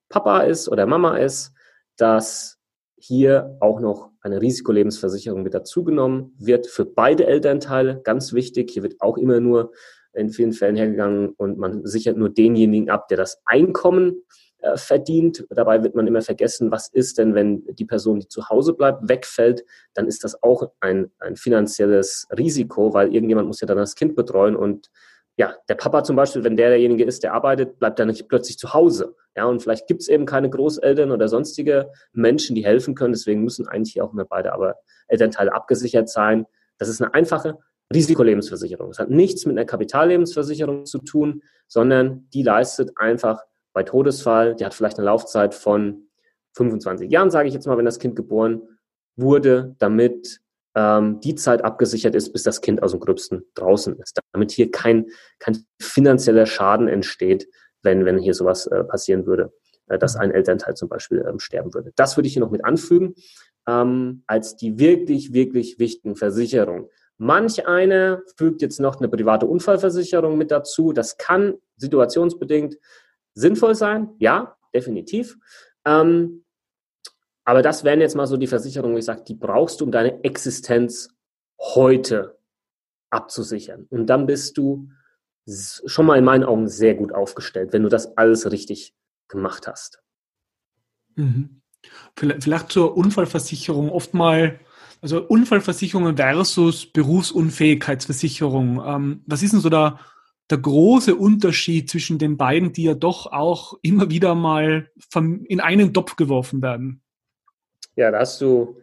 [0.08, 1.52] Papa ist oder Mama ist,
[1.96, 2.58] dass
[2.98, 8.00] hier auch noch eine Risikolebensversicherung mit dazugenommen wird für beide Elternteile.
[8.02, 9.72] Ganz wichtig, hier wird auch immer nur
[10.12, 14.22] in vielen Fällen hergegangen und man sichert nur denjenigen ab, der das Einkommen
[14.66, 15.46] äh, verdient.
[15.50, 19.08] Dabei wird man immer vergessen, was ist denn, wenn die Person, die zu Hause bleibt,
[19.08, 23.94] wegfällt, dann ist das auch ein, ein finanzielles Risiko, weil irgendjemand muss ja dann das
[23.94, 24.90] Kind betreuen und
[25.38, 28.58] ja, der Papa zum Beispiel, wenn der derjenige ist, der arbeitet, bleibt er nicht plötzlich
[28.58, 29.14] zu Hause.
[29.36, 33.12] Ja, und vielleicht gibt es eben keine Großeltern oder sonstige Menschen, die helfen können.
[33.12, 34.76] Deswegen müssen eigentlich auch immer beide aber
[35.08, 36.46] Elternteile abgesichert sein.
[36.78, 37.58] Das ist eine einfache
[37.94, 38.90] Risikolebensversicherung.
[38.90, 43.42] Es hat nichts mit einer Kapitallebensversicherung zu tun, sondern die leistet einfach
[43.76, 46.08] bei Todesfall, die hat vielleicht eine Laufzeit von
[46.56, 48.62] 25 Jahren, sage ich jetzt mal, wenn das Kind geboren
[49.16, 50.40] wurde, damit
[50.74, 54.70] ähm, die Zeit abgesichert ist, bis das Kind aus dem Gröbsten draußen ist, damit hier
[54.70, 55.10] kein,
[55.40, 57.48] kein finanzieller Schaden entsteht,
[57.82, 59.52] wenn, wenn hier sowas äh, passieren würde,
[59.88, 61.92] äh, dass ein Elternteil zum Beispiel ähm, sterben würde.
[61.96, 63.14] Das würde ich hier noch mit anfügen,
[63.68, 66.88] ähm, als die wirklich, wirklich wichtigen Versicherungen.
[67.18, 70.94] Manch einer fügt jetzt noch eine private Unfallversicherung mit dazu.
[70.94, 72.78] Das kann situationsbedingt
[73.36, 75.36] sinnvoll sein, ja, definitiv.
[75.84, 76.44] Ähm,
[77.44, 80.24] aber das wären jetzt mal so die Versicherungen, ich sage, die brauchst du, um deine
[80.24, 81.10] Existenz
[81.60, 82.38] heute
[83.10, 83.86] abzusichern.
[83.90, 84.88] Und dann bist du
[85.46, 88.96] schon mal in meinen Augen sehr gut aufgestellt, wenn du das alles richtig
[89.28, 90.02] gemacht hast.
[91.14, 91.60] Mhm.
[92.16, 94.58] Vielleicht zur Unfallversicherung oft mal,
[95.00, 98.82] also Unfallversicherung versus Berufsunfähigkeitsversicherung.
[98.84, 100.00] Ähm, was ist denn so der,
[100.50, 104.90] der große Unterschied zwischen den beiden, die ja doch auch immer wieder mal
[105.48, 107.02] in einen Topf geworfen werden?
[107.96, 108.76] Ja, da hast du,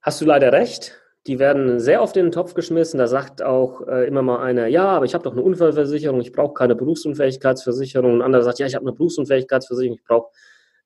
[0.00, 0.98] hast du leider recht.
[1.26, 2.98] Die werden sehr oft in den Topf geschmissen.
[2.98, 6.32] Da sagt auch äh, immer mal einer, ja, aber ich habe doch eine Unfallversicherung, ich
[6.32, 8.16] brauche keine Berufsunfähigkeitsversicherung.
[8.16, 10.30] Ein anderer sagt, ja, ich habe eine Berufsunfähigkeitsversicherung, ich brauche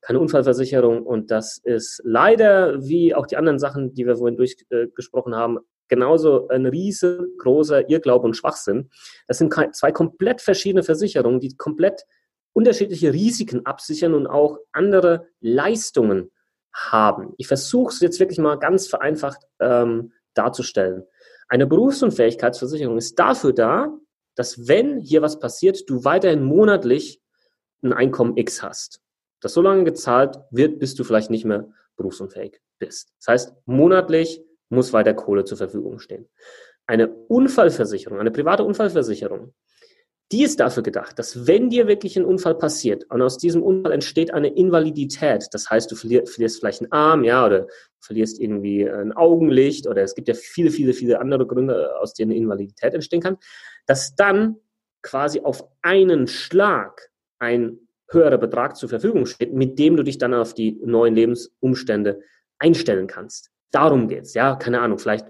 [0.01, 1.03] keine Unfallversicherung.
[1.03, 5.59] Und das ist leider, wie auch die anderen Sachen, die wir vorhin durchgesprochen äh, haben,
[5.89, 8.89] genauso ein riesengroßer Irrglaube und Schwachsinn.
[9.27, 12.05] Das sind zwei komplett verschiedene Versicherungen, die komplett
[12.53, 16.31] unterschiedliche Risiken absichern und auch andere Leistungen
[16.73, 17.33] haben.
[17.37, 21.03] Ich versuche es jetzt wirklich mal ganz vereinfacht ähm, darzustellen.
[21.47, 23.95] Eine Berufsunfähigkeitsversicherung ist dafür da,
[24.35, 27.21] dass wenn hier was passiert, du weiterhin monatlich
[27.83, 29.01] ein Einkommen X hast.
[29.39, 33.13] Das so lange gezahlt wird, bis du vielleicht nicht mehr berufsunfähig bist.
[33.19, 36.27] Das heißt, monatlich muss weiter Kohle zur Verfügung stehen.
[36.85, 39.53] Eine Unfallversicherung, eine private Unfallversicherung,
[40.31, 43.93] die ist dafür gedacht, dass wenn dir wirklich ein Unfall passiert und aus diesem Unfall
[43.93, 47.67] entsteht eine Invalidität, das heißt, du verlierst, vielleicht einen Arm, ja, oder
[48.01, 52.31] verlierst irgendwie ein Augenlicht oder es gibt ja viele, viele, viele andere Gründe, aus denen
[52.31, 53.37] eine Invalidität entstehen kann,
[53.85, 54.57] dass dann
[55.01, 60.33] quasi auf einen Schlag ein höherer Betrag zur Verfügung steht, mit dem du dich dann
[60.33, 62.19] auf die neuen Lebensumstände
[62.59, 63.51] einstellen kannst.
[63.71, 65.27] Darum geht's, ja, keine Ahnung, vielleicht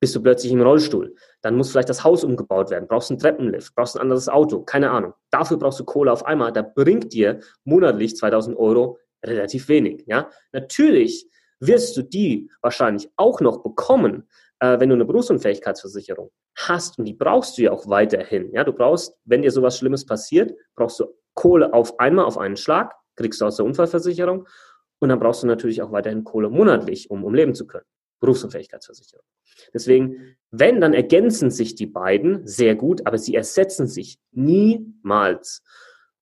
[0.00, 1.14] bist du plötzlich im Rollstuhl
[1.46, 4.90] dann muss vielleicht das Haus umgebaut werden, brauchst einen Treppenlift, brauchst ein anderes Auto, keine
[4.90, 5.14] Ahnung.
[5.30, 10.02] Dafür brauchst du Kohle auf einmal, da bringt dir monatlich 2000 Euro relativ wenig.
[10.08, 10.28] Ja?
[10.50, 17.04] Natürlich wirst du die wahrscheinlich auch noch bekommen, äh, wenn du eine Berufsunfähigkeitsversicherung hast und
[17.04, 18.52] die brauchst du ja auch weiterhin.
[18.52, 22.56] Ja, du brauchst, wenn dir sowas Schlimmes passiert, brauchst du Kohle auf einmal, auf einen
[22.56, 24.48] Schlag, kriegst du aus der Unfallversicherung
[24.98, 27.84] und dann brauchst du natürlich auch weiterhin Kohle monatlich, um, um leben zu können.
[28.20, 29.24] Berufsunfähigkeitsversicherung.
[29.74, 35.62] Deswegen, wenn, dann ergänzen sich die beiden sehr gut, aber sie ersetzen sich niemals.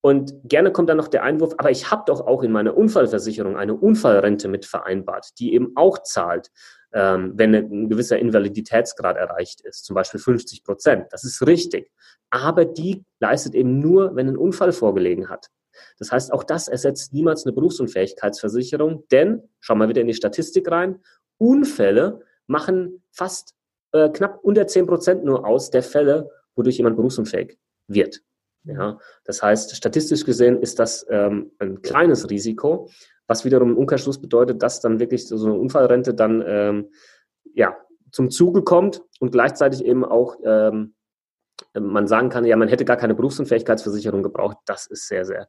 [0.01, 3.57] Und gerne kommt dann noch der Einwurf, aber ich habe doch auch in meiner Unfallversicherung
[3.57, 6.51] eine Unfallrente mit vereinbart, die eben auch zahlt,
[6.93, 11.07] ähm, wenn ein gewisser Invaliditätsgrad erreicht ist, zum Beispiel 50 Prozent.
[11.11, 11.91] Das ist richtig.
[12.29, 15.49] Aber die leistet eben nur, wenn ein Unfall vorgelegen hat.
[15.99, 20.71] Das heißt, auch das ersetzt niemals eine Berufsunfähigkeitsversicherung, denn, schau mal wieder in die Statistik
[20.71, 21.01] rein,
[21.39, 23.55] Unfälle machen fast
[23.93, 27.59] äh, knapp unter 10 Prozent nur aus der Fälle, wodurch jemand berufsunfähig
[27.89, 28.23] wird.
[28.65, 32.89] Ja, das heißt, statistisch gesehen ist das ähm, ein kleines Risiko,
[33.27, 36.91] was wiederum im Umkehrschluss bedeutet, dass dann wirklich so eine Unfallrente dann ähm,
[37.55, 37.77] ja,
[38.11, 40.95] zum Zuge kommt und gleichzeitig eben auch ähm,
[41.81, 44.59] man sagen kann, ja, man hätte gar keine Berufsunfähigkeitsversicherung gebraucht.
[44.67, 45.49] Das ist sehr, sehr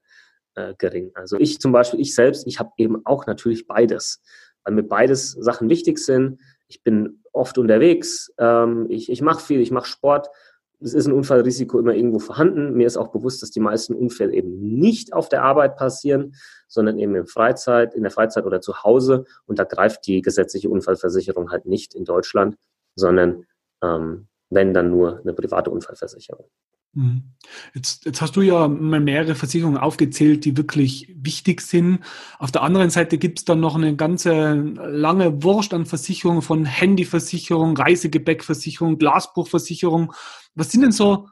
[0.55, 1.11] äh, gering.
[1.13, 4.21] Also ich zum Beispiel, ich selbst, ich habe eben auch natürlich beides,
[4.63, 6.39] weil mir beides Sachen wichtig sind.
[6.67, 10.29] Ich bin oft unterwegs, ähm, ich, ich mache viel, ich mache Sport
[10.79, 12.73] es ist ein Unfallrisiko immer irgendwo vorhanden.
[12.73, 16.35] Mir ist auch bewusst, dass die meisten Unfälle eben nicht auf der Arbeit passieren,
[16.67, 19.25] sondern eben in Freizeit, in der Freizeit oder zu Hause.
[19.45, 22.57] Und da greift die gesetzliche Unfallversicherung halt nicht in Deutschland,
[22.95, 23.45] sondern
[23.81, 26.45] ähm, wenn dann nur eine private Unfallversicherung.
[26.95, 27.23] Mhm.
[27.73, 31.99] Jetzt, jetzt hast du ja mal mehrere Versicherungen aufgezählt, die wirklich wichtig sind.
[32.39, 36.65] Auf der anderen Seite gibt es dann noch eine ganze lange Wurst an Versicherungen von
[36.65, 40.13] Handyversicherung, Reisegepäckversicherung, Glasbruchversicherung.
[40.55, 41.27] Was sind denn so,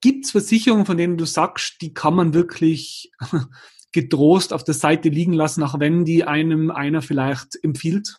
[0.00, 3.10] gibt es Versicherungen, von denen du sagst, die kann man wirklich
[3.92, 8.18] getrost auf der Seite liegen lassen, auch wenn die einem einer vielleicht empfiehlt?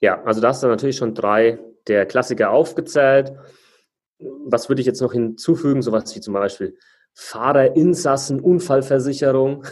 [0.00, 3.32] Ja, also da hast du natürlich schon drei der Klassiker aufgezählt
[4.18, 5.82] was würde ich jetzt noch hinzufügen?
[5.82, 6.76] Sowas wie zum Beispiel
[7.14, 9.64] Fahrerinsassen, Unfallversicherung.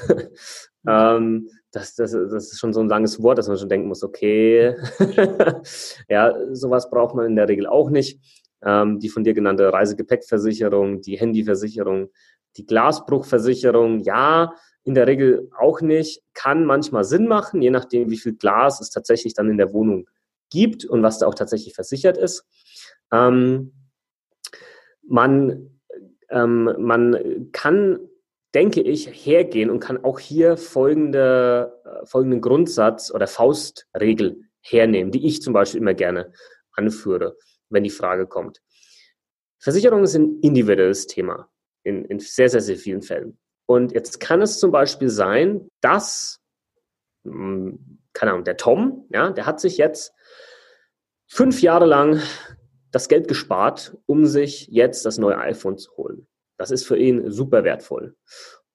[0.88, 4.02] ähm, das, das, das ist schon so ein langes Wort, dass man schon denken muss,
[4.02, 4.76] okay,
[6.09, 8.20] ja, sowas braucht man in der Regel auch nicht.
[8.64, 12.09] Ähm, die von dir genannte Reisegepäckversicherung, die Handyversicherung,
[12.57, 18.16] die Glasbruchversicherung, ja, in der Regel auch nicht, kann manchmal Sinn machen, je nachdem, wie
[18.16, 20.09] viel Glas es tatsächlich dann in der Wohnung
[20.50, 22.46] gibt und was da auch tatsächlich versichert ist.
[23.12, 23.72] Ähm,
[25.02, 25.80] man,
[26.30, 27.98] ähm, man kann,
[28.54, 35.26] denke ich, hergehen und kann auch hier folgende, äh, folgenden Grundsatz oder Faustregel hernehmen, die
[35.26, 36.32] ich zum Beispiel immer gerne
[36.72, 37.37] anführe,
[37.70, 38.61] wenn die Frage kommt.
[39.59, 41.48] Versicherungen sind ein individuelles Thema
[41.82, 43.38] in, in sehr, sehr, sehr vielen Fällen.
[43.66, 46.40] Und jetzt kann es zum Beispiel sein, dass,
[47.24, 50.12] hm, keine Ahnung, der Tom, ja, der hat sich jetzt
[51.26, 52.20] fünf Jahre lang
[52.90, 56.26] das Geld gespart, um sich jetzt das neue iPhone zu holen.
[56.56, 58.16] Das ist für ihn super wertvoll.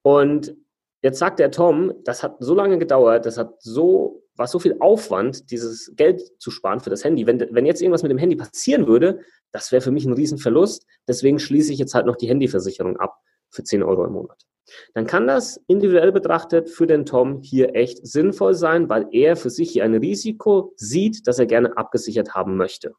[0.03, 0.55] Und
[1.01, 4.77] jetzt sagt der Tom, das hat so lange gedauert, das hat so, war so viel
[4.79, 7.25] Aufwand, dieses Geld zu sparen für das Handy.
[7.25, 10.85] Wenn, wenn jetzt irgendwas mit dem Handy passieren würde, das wäre für mich ein Riesenverlust.
[11.07, 13.17] Deswegen schließe ich jetzt halt noch die Handyversicherung ab
[13.49, 14.45] für 10 Euro im Monat.
[14.93, 19.49] Dann kann das individuell betrachtet für den Tom hier echt sinnvoll sein, weil er für
[19.49, 22.93] sich hier ein Risiko sieht, das er gerne abgesichert haben möchte.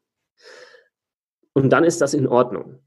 [1.53, 2.79] Und dann ist das in Ordnung.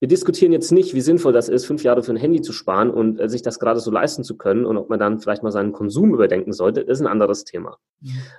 [0.00, 2.90] Wir diskutieren jetzt nicht, wie sinnvoll das ist, fünf Jahre für ein Handy zu sparen
[2.90, 5.52] und äh, sich das gerade so leisten zu können und ob man dann vielleicht mal
[5.52, 7.78] seinen Konsum überdenken sollte, ist ein anderes Thema.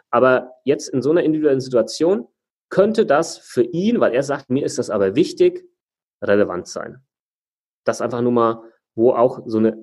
[0.10, 2.28] Aber jetzt in so einer individuellen Situation
[2.70, 5.64] könnte das für ihn, weil er sagt, mir ist das aber wichtig,
[6.24, 7.04] relevant sein.
[7.84, 8.64] Das einfach nur mal,
[8.96, 9.78] wo auch so eine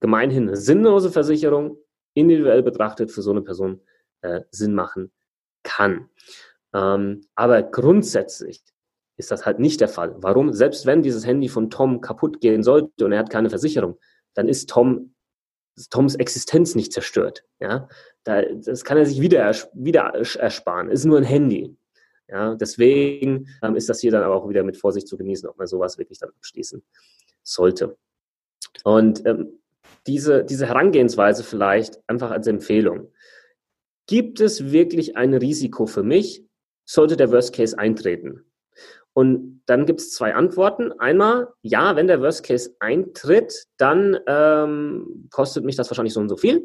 [0.00, 1.78] gemeinhin sinnlose Versicherung
[2.14, 3.80] individuell betrachtet für so eine Person
[4.22, 5.12] äh, Sinn machen
[5.62, 6.08] kann.
[6.74, 8.62] Ähm, aber grundsätzlich
[9.16, 10.14] ist das halt nicht der Fall.
[10.18, 10.52] Warum?
[10.52, 13.98] Selbst wenn dieses Handy von Tom kaputt gehen sollte und er hat keine Versicherung,
[14.34, 15.14] dann ist Tom,
[15.90, 17.44] Toms Existenz nicht zerstört.
[17.60, 17.88] Ja?
[18.24, 20.90] Da, das kann er sich wieder, wieder ersparen.
[20.90, 21.76] Ist nur ein Handy.
[22.28, 22.54] Ja?
[22.54, 25.66] Deswegen ähm, ist das hier dann aber auch wieder mit Vorsicht zu genießen, ob man
[25.66, 26.82] sowas wirklich dann abschließen
[27.42, 27.96] sollte.
[28.84, 29.60] Und ähm,
[30.06, 33.12] diese, diese Herangehensweise vielleicht einfach als Empfehlung.
[34.06, 36.44] Gibt es wirklich ein Risiko für mich,
[36.84, 38.44] sollte der Worst Case eintreten?
[39.14, 40.92] Und dann gibt es zwei Antworten.
[40.98, 46.28] Einmal, ja, wenn der Worst Case eintritt, dann ähm, kostet mich das wahrscheinlich so und
[46.28, 46.62] so viel.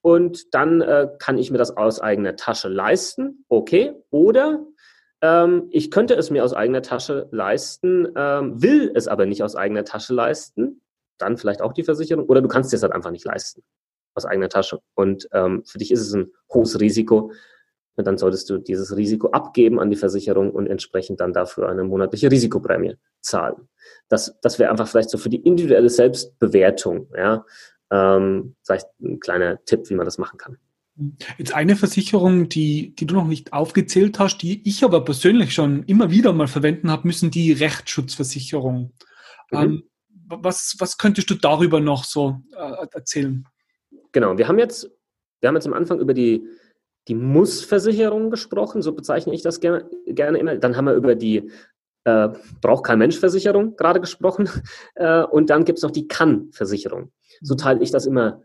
[0.00, 3.44] Und dann äh, kann ich mir das aus eigener Tasche leisten.
[3.48, 3.94] Okay.
[4.10, 4.64] Oder
[5.20, 9.56] ähm, ich könnte es mir aus eigener Tasche leisten, ähm, will es aber nicht aus
[9.56, 10.80] eigener Tasche leisten,
[11.18, 12.26] dann vielleicht auch die Versicherung.
[12.26, 13.62] Oder du kannst es halt einfach nicht leisten
[14.14, 14.80] aus eigener Tasche.
[14.94, 17.32] Und ähm, für dich ist es ein hohes Risiko.
[17.96, 21.82] Und dann solltest du dieses Risiko abgeben an die Versicherung und entsprechend dann dafür eine
[21.82, 23.68] monatliche Risikoprämie zahlen.
[24.08, 27.44] Das, das wäre einfach vielleicht so für die individuelle Selbstbewertung, ja,
[27.90, 30.58] ähm, vielleicht ein kleiner Tipp, wie man das machen kann.
[31.38, 35.84] Jetzt eine Versicherung, die, die du noch nicht aufgezählt hast, die ich aber persönlich schon
[35.84, 38.92] immer wieder mal verwenden habe müssen, die Rechtsschutzversicherung.
[39.50, 39.58] Mhm.
[39.58, 39.82] Ähm,
[40.28, 43.46] was, was könntest du darüber noch so äh, erzählen?
[44.12, 44.90] Genau, wir haben jetzt,
[45.40, 46.46] wir haben jetzt am Anfang über die,
[47.08, 50.56] die Muss-Versicherung gesprochen, so bezeichne ich das gerne, gerne immer.
[50.56, 51.50] Dann haben wir über die
[52.04, 52.28] äh,
[52.60, 54.48] Braucht kein Mensch-Versicherung gerade gesprochen.
[54.94, 57.12] Äh, und dann gibt es noch die Kann-Versicherung.
[57.40, 57.58] So mhm.
[57.58, 58.42] teile ich das immer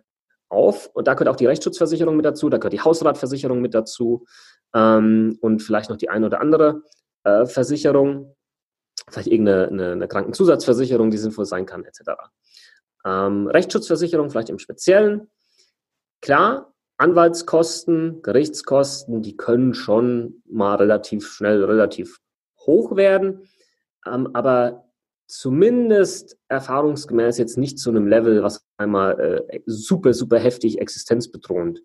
[0.49, 0.88] auf.
[0.93, 4.25] Und da gehört auch die Rechtsschutzversicherung mit dazu, da gehört die Hausratversicherung mit dazu
[4.75, 6.84] ähm, und vielleicht noch die eine oder andere
[7.23, 8.36] äh, Versicherung,
[9.09, 12.11] vielleicht irgendeine eine, eine Krankenzusatzversicherung, die sinnvoll sein kann, etc.
[13.05, 15.29] Ähm, Rechtsschutzversicherung vielleicht im Speziellen.
[16.21, 22.19] Klar, Anwaltskosten, Gerichtskosten, die können schon mal relativ schnell, relativ
[22.59, 23.49] hoch werden.
[24.05, 24.85] Ähm, aber
[25.27, 29.19] zumindest erfahrungsgemäß jetzt nicht zu einem Level, was einmal
[29.49, 31.81] äh, super, super heftig existenzbedrohend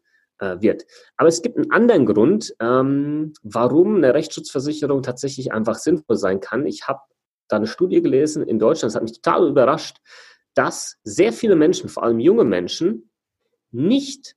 [0.60, 0.86] wird.
[1.16, 6.66] Aber es gibt einen anderen Grund, ähm, warum eine Rechtsschutzversicherung tatsächlich einfach sinnvoll sein kann.
[6.66, 7.00] Ich habe
[7.48, 9.98] da eine Studie gelesen in Deutschland, das hat mich total überrascht,
[10.54, 13.10] dass sehr viele Menschen, vor allem junge Menschen,
[13.70, 14.34] nicht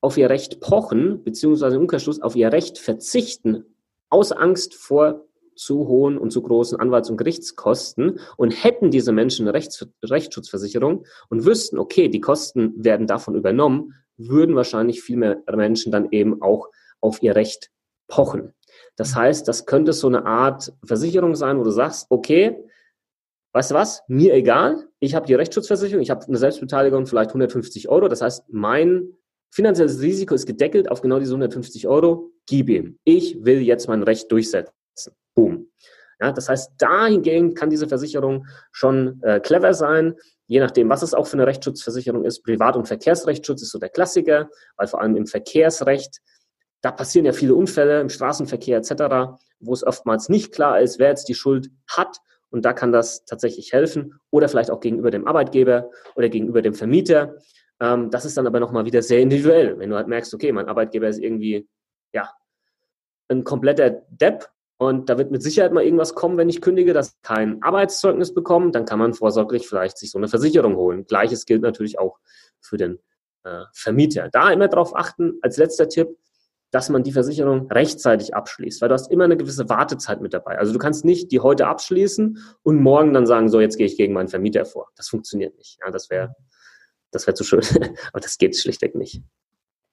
[0.00, 3.64] auf ihr Recht pochen, beziehungsweise im Umkehrschluss auf ihr Recht verzichten,
[4.10, 5.24] aus Angst vor
[5.54, 11.04] zu hohen und zu großen Anwalts- und Gerichtskosten und hätten diese Menschen eine Rechts Rechtsschutzversicherung
[11.28, 13.94] und wüssten, okay, die Kosten werden davon übernommen,
[14.28, 16.68] würden wahrscheinlich viel mehr Menschen dann eben auch
[17.00, 17.70] auf ihr Recht
[18.08, 18.54] pochen.
[18.96, 22.56] Das heißt, das könnte so eine Art Versicherung sein, wo du sagst, okay,
[23.52, 27.88] weißt du was, mir egal, ich habe die Rechtsschutzversicherung, ich habe eine Selbstbeteiligung vielleicht 150
[27.88, 29.14] Euro, das heißt, mein
[29.50, 32.98] finanzielles Risiko ist gedeckelt auf genau diese 150 Euro, gib ihm.
[33.04, 34.72] Ich will jetzt mein Recht durchsetzen.
[35.34, 35.68] Boom.
[36.20, 40.14] Ja, das heißt, dahingehend kann diese Versicherung schon äh, clever sein,
[40.52, 42.42] je nachdem, was es auch für eine Rechtsschutzversicherung ist.
[42.42, 46.20] Privat- und Verkehrsrechtsschutz ist so der Klassiker, weil vor allem im Verkehrsrecht,
[46.82, 51.08] da passieren ja viele Unfälle im Straßenverkehr etc., wo es oftmals nicht klar ist, wer
[51.08, 52.18] jetzt die Schuld hat.
[52.50, 54.20] Und da kann das tatsächlich helfen.
[54.28, 57.36] Oder vielleicht auch gegenüber dem Arbeitgeber oder gegenüber dem Vermieter.
[57.80, 59.78] Ähm, das ist dann aber nochmal wieder sehr individuell.
[59.78, 61.66] Wenn du halt merkst, okay, mein Arbeitgeber ist irgendwie,
[62.12, 62.28] ja,
[63.28, 64.50] ein kompletter Depp
[64.88, 68.34] und da wird mit Sicherheit mal irgendwas kommen, wenn ich kündige, dass ich kein Arbeitszeugnis
[68.34, 68.70] bekomme.
[68.70, 71.06] Dann kann man vorsorglich vielleicht sich so eine Versicherung holen.
[71.06, 72.18] Gleiches gilt natürlich auch
[72.60, 72.98] für den
[73.44, 74.28] äh, Vermieter.
[74.30, 76.16] Da immer darauf achten, als letzter Tipp,
[76.70, 80.58] dass man die Versicherung rechtzeitig abschließt, weil du hast immer eine gewisse Wartezeit mit dabei.
[80.58, 83.96] Also du kannst nicht die heute abschließen und morgen dann sagen, so jetzt gehe ich
[83.96, 84.88] gegen meinen Vermieter vor.
[84.96, 85.78] Das funktioniert nicht.
[85.84, 86.34] Ja, das wäre
[87.12, 87.60] das wäre zu schön,
[88.12, 89.22] aber das geht schlichtweg nicht.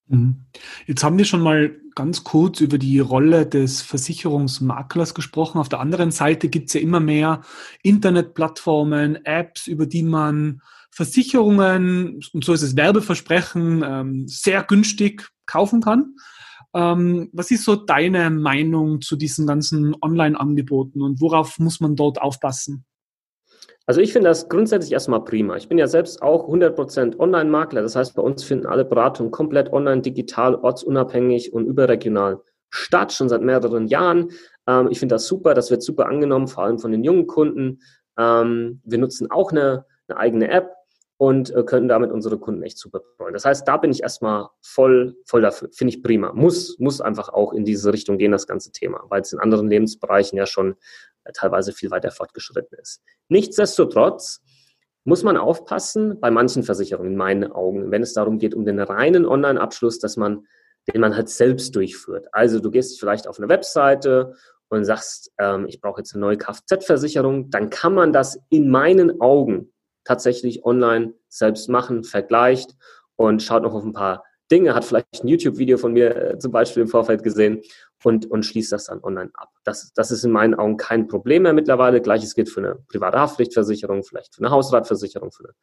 [0.10, 0.46] Mhm.
[0.88, 5.60] Jetzt haben wir schon mal ganz kurz über die Rolle des Versicherungsmaklers gesprochen.
[5.60, 7.42] Auf der anderen Seite gibt es ja immer mehr
[7.84, 15.82] Internetplattformen, Apps, über die man Versicherungen, und so ist es Werbeversprechen, ähm, sehr günstig kaufen
[15.82, 16.16] kann.
[16.74, 22.22] Ähm, was ist so deine Meinung zu diesen ganzen Online-Angeboten und worauf muss man dort
[22.22, 22.86] aufpassen?
[23.90, 25.56] Also ich finde das grundsätzlich erstmal prima.
[25.56, 27.82] Ich bin ja selbst auch 100% Online-Makler.
[27.82, 33.30] Das heißt, bei uns finden alle Beratungen komplett online, digital, ortsunabhängig und überregional statt, schon
[33.30, 34.30] seit mehreren Jahren.
[34.68, 35.56] Ähm, ich finde das super.
[35.56, 37.82] Das wird super angenommen, vor allem von den jungen Kunden.
[38.16, 40.70] Ähm, wir nutzen auch eine, eine eigene App
[41.20, 43.34] und äh, können damit unsere Kunden echt super betreuen.
[43.34, 45.68] Das heißt, da bin ich erstmal voll, voll dafür.
[45.74, 46.32] Finde ich prima.
[46.32, 49.68] Muss, muss einfach auch in diese Richtung gehen, das ganze Thema, weil es in anderen
[49.70, 50.76] Lebensbereichen ja schon
[51.34, 53.04] teilweise viel weiter fortgeschritten ist.
[53.28, 54.42] Nichtsdestotrotz
[55.04, 58.80] muss man aufpassen, bei manchen Versicherungen in meinen Augen, wenn es darum geht, um den
[58.80, 60.48] reinen Online-Abschluss, dass man,
[60.88, 62.28] den man halt selbst durchführt.
[62.32, 64.36] Also du gehst vielleicht auf eine Webseite
[64.70, 69.20] und sagst, ähm, ich brauche jetzt eine neue Kfz-Versicherung, dann kann man das in meinen
[69.20, 69.74] Augen
[70.04, 72.76] tatsächlich online selbst machen, vergleicht
[73.16, 76.52] und schaut noch auf ein paar Dinge, hat vielleicht ein YouTube-Video von mir äh, zum
[76.52, 77.62] Beispiel im Vorfeld gesehen
[78.04, 79.50] und, und schließt das dann online ab.
[79.64, 82.02] Das, das ist in meinen Augen kein Problem mehr mittlerweile.
[82.02, 85.54] Gleiches gilt für eine private Haftpflichtversicherung, vielleicht für eine Hausratversicherung, für eine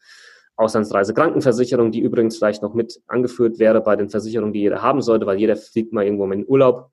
[0.57, 5.27] Auslandsreisekrankenversicherung, die übrigens vielleicht noch mit angeführt wäre bei den Versicherungen, die jeder haben sollte,
[5.27, 6.91] weil jeder fliegt mal irgendwo in den Urlaub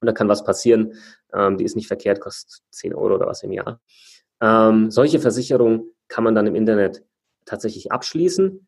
[0.00, 0.94] und da kann was passieren.
[1.32, 3.80] Ähm, die ist nicht verkehrt, kostet 10 Euro oder was im Jahr.
[4.40, 7.02] Ähm, solche Versicherungen kann man dann im Internet
[7.44, 8.66] tatsächlich abschließen.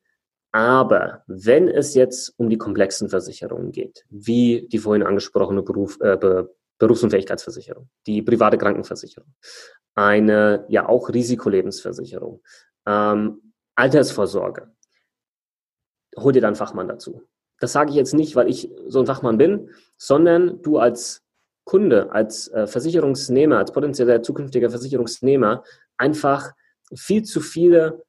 [0.52, 6.16] Aber wenn es jetzt um die komplexen Versicherungen geht, wie die vorhin angesprochene Beruf, äh,
[6.16, 9.34] Be Berufsunfähigkeitsversicherung, die private Krankenversicherung,
[9.94, 12.42] eine ja auch Risikolebensversicherung,
[12.86, 14.72] ähm, Altersvorsorge.
[16.18, 17.22] Hol dir dann Fachmann dazu.
[17.60, 21.22] Das sage ich jetzt nicht, weil ich so ein Fachmann bin, sondern du als
[21.64, 25.64] Kunde, als äh, Versicherungsnehmer, als potenzieller zukünftiger Versicherungsnehmer
[25.96, 26.52] einfach
[26.94, 28.04] viel zu viele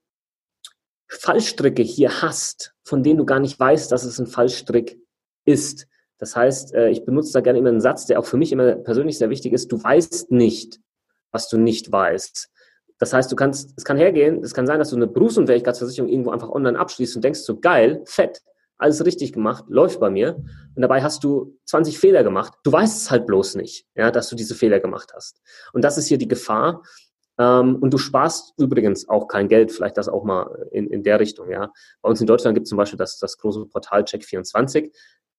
[1.07, 4.99] Fallstricke hier hast, von denen du gar nicht weißt, dass es ein Fallstrick
[5.45, 5.88] ist.
[6.17, 8.75] Das heißt, äh, ich benutze da gerne immer einen Satz, der auch für mich immer
[8.75, 9.71] persönlich sehr wichtig ist.
[9.71, 10.80] Du weißt nicht,
[11.32, 12.49] was du nicht weißt.
[12.99, 16.32] Das heißt, du kannst, es kann hergehen, es kann sein, dass du eine Berufsunfähigkeitsversicherung irgendwo
[16.32, 18.41] einfach online abschließt und denkst so, geil, fett,
[18.78, 20.36] alles richtig gemacht, läuft bei mir.
[20.36, 22.53] Und dabei hast du 20 Fehler gemacht.
[22.63, 25.41] Du weißt es halt bloß nicht, ja, dass du diese Fehler gemacht hast.
[25.73, 26.84] Und das ist hier die Gefahr.
[27.40, 31.20] Ähm, und du sparst übrigens auch kein Geld, vielleicht das auch mal in, in der
[31.20, 31.72] Richtung, ja.
[32.02, 34.92] Bei uns in Deutschland gibt es zum Beispiel das, das große Portal Check24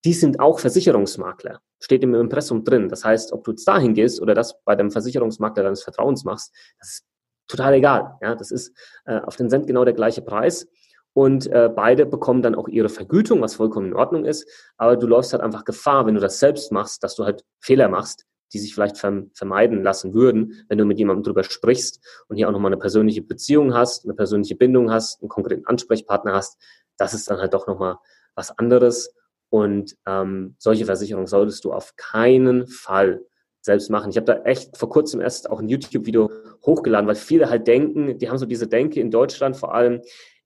[0.05, 1.61] die sind auch Versicherungsmakler.
[1.81, 2.89] Steht im Impressum drin.
[2.89, 6.55] Das heißt, ob du jetzt dahin gehst oder das bei dem Versicherungsmakler deines Vertrauens machst,
[6.79, 7.07] das ist
[7.49, 8.17] total egal.
[8.21, 8.77] Ja, das ist
[9.07, 10.69] äh, auf den Cent genau der gleiche Preis.
[11.15, 14.49] Und äh, beide bekommen dann auch ihre Vergütung, was vollkommen in Ordnung ist.
[14.77, 17.89] Aber du läufst halt einfach Gefahr, wenn du das selbst machst, dass du halt Fehler
[17.89, 22.49] machst, die sich vielleicht vermeiden lassen würden, wenn du mit jemandem drüber sprichst und hier
[22.49, 26.59] auch nochmal eine persönliche Beziehung hast, eine persönliche Bindung hast, einen konkreten Ansprechpartner hast.
[26.97, 27.97] Das ist dann halt doch nochmal
[28.35, 29.15] was anderes.
[29.51, 33.23] Und ähm, solche Versicherungen solltest du auf keinen Fall
[33.61, 34.11] selbst machen.
[34.11, 36.31] Ich habe da echt vor kurzem erst auch ein YouTube-Video
[36.65, 40.01] hochgeladen, weil viele halt denken, die haben so diese Denke in Deutschland vor allem,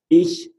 [0.09, 0.53] ich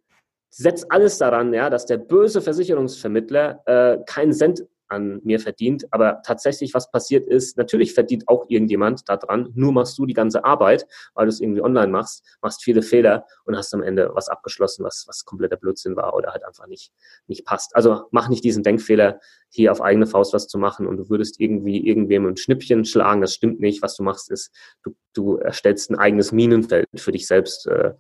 [0.50, 4.64] setze alles daran, ja, dass der böse Versicherungsvermittler äh, keinen Cent
[4.94, 5.86] an mir verdient.
[5.92, 10.46] Aber tatsächlich, was passiert ist, natürlich verdient auch irgendjemand daran, nur machst du die ganze
[10.46, 14.30] Arbeit, weil du es irgendwie online machst, machst viele Fehler und hast am Ende was
[14.30, 16.92] abgeschlossen, was, was kompletter Blödsinn war oder halt einfach nicht,
[17.28, 17.76] nicht passt.
[17.76, 19.20] Also mach nicht diesen Denkfehler,
[19.50, 23.22] hier auf eigene Faust was zu machen und du würdest irgendwie irgendwem ein Schnippchen schlagen.
[23.22, 23.82] Das stimmt nicht.
[23.84, 24.52] Was du machst, ist,
[24.84, 27.68] du, du erstellst ein eigenes Minenfeld für dich selbst.
[27.68, 27.94] Äh,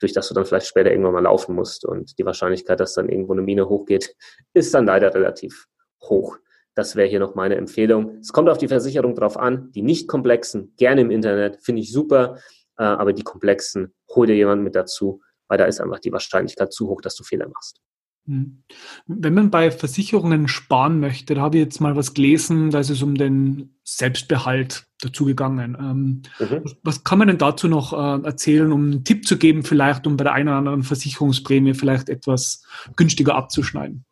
[0.00, 1.84] durch das du dann vielleicht später irgendwann mal laufen musst.
[1.84, 4.16] Und die Wahrscheinlichkeit, dass dann irgendwo eine Mine hochgeht,
[4.54, 5.66] ist dann leider relativ
[6.02, 6.38] hoch.
[6.74, 8.18] Das wäre hier noch meine Empfehlung.
[8.20, 9.70] Es kommt auf die Versicherung drauf an.
[9.72, 12.38] Die nicht komplexen, gerne im Internet, finde ich super.
[12.78, 16.72] Äh, aber die komplexen, hol dir jemanden mit dazu, weil da ist einfach die Wahrscheinlichkeit
[16.72, 17.80] zu hoch, dass du Fehler machst.
[18.26, 18.62] Hm.
[19.06, 22.90] Wenn man bei Versicherungen sparen möchte, da habe ich jetzt mal was gelesen, da ist
[22.90, 25.76] es um den Selbstbehalt dazugegangen.
[25.78, 26.64] Ähm, mhm.
[26.64, 30.06] was, was, kann man denn dazu noch äh, erzählen, um einen Tipp zu geben, vielleicht
[30.06, 32.64] um bei der einen oder anderen Versicherungsprämie vielleicht etwas
[32.96, 34.04] günstiger abzuschneiden?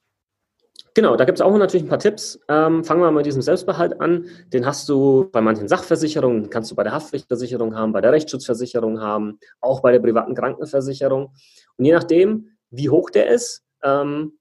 [0.94, 2.40] Genau, da gibt es auch natürlich ein paar Tipps.
[2.48, 4.26] Ähm, fangen wir mal mit diesem Selbstbehalt an.
[4.52, 9.00] Den hast du bei manchen Sachversicherungen, kannst du bei der Haftpflichtversicherung haben, bei der Rechtsschutzversicherung
[9.00, 11.32] haben, auch bei der privaten Krankenversicherung.
[11.76, 14.38] Und je nachdem, wie hoch der ist, ähm,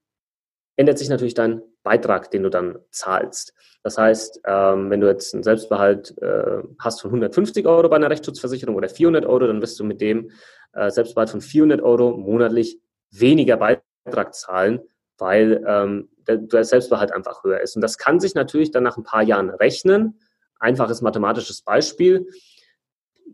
[0.76, 3.54] ändert sich natürlich dein Beitrag, den du dann zahlst.
[3.82, 8.10] Das heißt, ähm, wenn du jetzt einen Selbstbehalt äh, hast von 150 Euro bei einer
[8.10, 10.30] Rechtsschutzversicherung oder 400 Euro, dann wirst du mit dem
[10.72, 12.78] äh, Selbstbehalt von 400 Euro monatlich
[13.10, 14.80] weniger Beitrag zahlen,
[15.16, 17.76] weil ähm, der, Selbstbehalt einfach höher ist.
[17.76, 20.20] Und das kann sich natürlich dann nach ein paar Jahren rechnen.
[20.60, 22.28] Einfaches mathematisches Beispiel.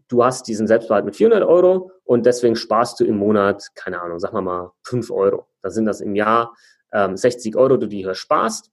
[0.09, 4.19] Du hast diesen Selbstbehalt mit 400 Euro und deswegen sparst du im Monat, keine Ahnung,
[4.19, 5.47] sag mal mal 5 Euro.
[5.63, 6.55] Dann sind das im Jahr
[6.93, 8.71] ähm, 60 Euro, die du hier sparst.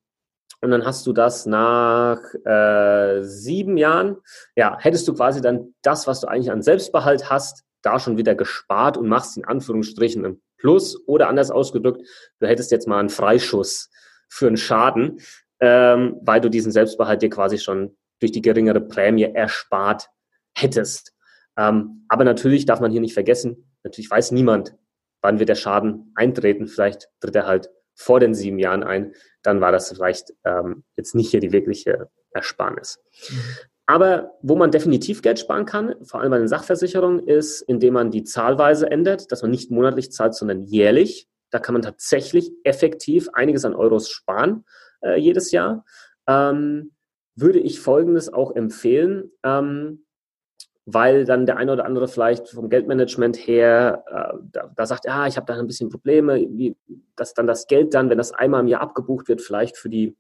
[0.61, 4.17] Und dann hast du das nach äh, sieben Jahren,
[4.55, 8.36] ja, hättest du quasi dann das, was du eigentlich an Selbstbehalt hast, da schon wieder
[8.36, 12.07] gespart und machst in Anführungsstrichen ein Plus oder anders ausgedrückt,
[12.39, 13.89] du hättest jetzt mal einen Freischuss
[14.32, 15.20] für einen Schaden,
[15.60, 20.10] ähm, weil du diesen Selbstbehalt dir quasi schon durch die geringere Prämie erspart
[20.56, 21.14] hättest.
[21.58, 24.76] Ähm, aber natürlich darf man hier nicht vergessen, natürlich weiß niemand,
[25.22, 26.68] wann wird der Schaden eintreten.
[26.68, 29.14] Vielleicht tritt er halt vor den sieben Jahren ein.
[29.44, 33.00] Dann war das vielleicht ähm, jetzt nicht hier die wirkliche Ersparnis.
[33.86, 38.12] Aber wo man definitiv Geld sparen kann, vor allem bei den Sachversicherungen, ist, indem man
[38.12, 41.28] die Zahlweise ändert, dass man nicht monatlich zahlt, sondern jährlich.
[41.52, 44.66] Da kann man tatsächlich effektiv einiges an Euros sparen
[45.02, 45.86] äh, jedes Jahr.
[46.28, 46.91] Ähm,
[47.36, 50.06] würde ich Folgendes auch empfehlen, ähm,
[50.86, 55.28] weil dann der eine oder andere vielleicht vom Geldmanagement her äh, da, da, sagt, ja,
[55.28, 56.76] ich habe da ein bisschen Probleme, wie,
[57.16, 60.16] dass dann das Geld dann, wenn das einmal im Jahr abgebucht wird, vielleicht für die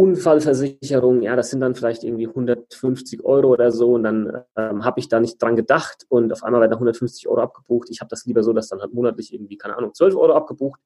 [0.00, 4.98] Unfallversicherung, ja, das sind dann vielleicht irgendwie 150 Euro oder so und dann ähm, habe
[4.98, 7.88] ich da nicht dran gedacht und auf einmal werden da 150 Euro abgebucht.
[7.90, 10.80] Ich habe das lieber so, dass dann halt monatlich irgendwie, keine Ahnung, 12 Euro abgebucht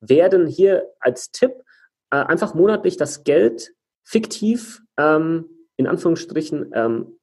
[0.00, 0.48] werden.
[0.48, 1.62] Hier als Tipp
[2.10, 5.44] äh, einfach monatlich das Geld fiktiv ähm,
[5.76, 7.18] in Anführungsstrichen ähm,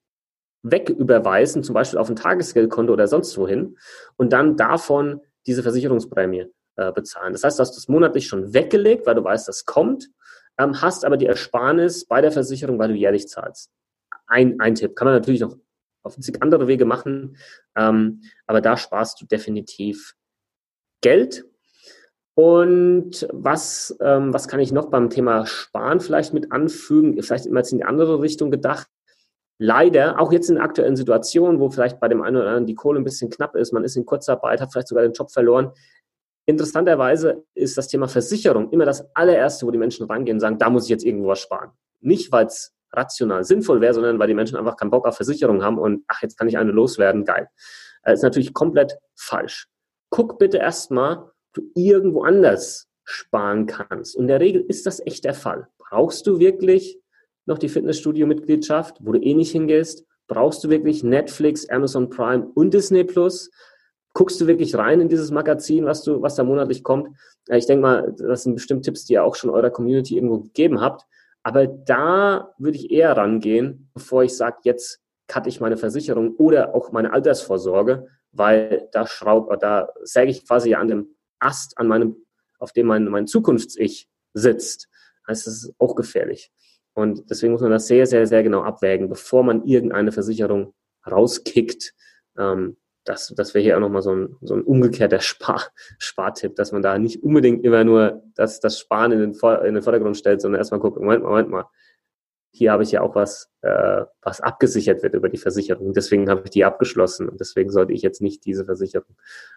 [0.62, 3.78] wegüberweisen, zum Beispiel auf ein Tagesgeldkonto oder sonst wohin
[4.16, 6.46] und dann davon diese Versicherungsprämie
[6.78, 7.34] äh, bezahlen.
[7.34, 10.10] Das heißt, du hast das monatlich schon weggelegt, weil du weißt, das kommt
[10.58, 13.72] ähm, hast aber die Ersparnis bei der Versicherung, weil du jährlich zahlst.
[14.28, 14.96] Ein, ein Tipp.
[14.96, 15.58] Kann man natürlich noch
[16.04, 17.38] auf andere Wege machen,
[17.78, 20.16] ähm, aber da sparst du definitiv
[21.02, 21.46] Geld.
[22.36, 27.22] Und was, ähm, was kann ich noch beim Thema Sparen vielleicht mit anfügen?
[27.22, 28.88] Vielleicht immer jetzt in die andere Richtung gedacht.
[29.60, 33.00] Leider, auch jetzt in aktuellen Situationen, wo vielleicht bei dem einen oder anderen die Kohle
[33.00, 35.72] ein bisschen knapp ist, man ist in Kurzarbeit, hat vielleicht sogar den Job verloren.
[36.46, 40.70] Interessanterweise ist das Thema Versicherung immer das allererste, wo die Menschen rangehen und sagen, da
[40.70, 41.72] muss ich jetzt irgendwo was sparen.
[42.02, 45.64] Nicht, weil es rational sinnvoll wäre, sondern weil die Menschen einfach keinen Bock auf Versicherung
[45.64, 47.48] haben und ach, jetzt kann ich eine loswerden, geil.
[48.04, 49.68] Das ist natürlich komplett falsch.
[50.10, 54.16] Guck bitte erstmal, du irgendwo anders sparen kannst.
[54.16, 55.68] Und in der Regel ist das echt der Fall.
[55.78, 57.00] Brauchst du wirklich
[57.46, 60.06] noch die Fitnessstudio-Mitgliedschaft, wo du eh nicht hingehst?
[60.28, 63.50] Brauchst du wirklich Netflix, Amazon Prime und Disney Plus?
[64.14, 67.10] Guckst du wirklich rein in dieses Magazin, was du, was da monatlich kommt?
[67.50, 70.82] Ich denke mal, das sind bestimmt Tipps, die ihr auch schon eurer Community irgendwo gegeben
[70.82, 71.06] habt.
[71.42, 76.74] Aber da würde ich eher rangehen, bevor ich sage, jetzt cutte ich meine Versicherung oder
[76.76, 82.16] auch meine Altersvorsorge, weil da schraub, da säge ich quasi an dem Ast, an meinem,
[82.60, 84.88] auf dem mein, mein Zukunfts-Ich sitzt.
[85.28, 86.52] Das ist auch gefährlich.
[86.94, 90.74] Und deswegen muss man das sehr, sehr, sehr genau abwägen, bevor man irgendeine Versicherung
[91.10, 91.94] rauskickt.
[92.38, 95.62] Ähm, das, das wäre hier auch nochmal so ein, so ein umgekehrter Spar,
[95.98, 99.84] Spartipp, dass man da nicht unbedingt immer nur das, das Sparen in den, in den
[99.84, 101.66] Vordergrund stellt, sondern erstmal guckt, Moment, Moment mal,
[102.56, 105.94] hier habe ich ja auch was, äh, was abgesichert wird über die Versicherung.
[105.94, 109.16] Deswegen habe ich die abgeschlossen und deswegen sollte ich jetzt nicht diese Versicherung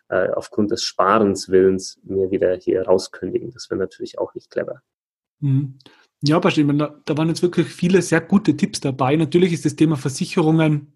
[0.09, 3.51] äh, aufgrund des Sparenswillens mir wieder hier rauskündigen.
[3.51, 4.81] Das wäre natürlich auch nicht clever.
[5.41, 5.79] Mhm.
[6.23, 6.81] Ja, bestimmt.
[6.81, 9.15] Da waren jetzt wirklich viele sehr gute Tipps dabei.
[9.17, 10.96] Natürlich ist das Thema Versicherungen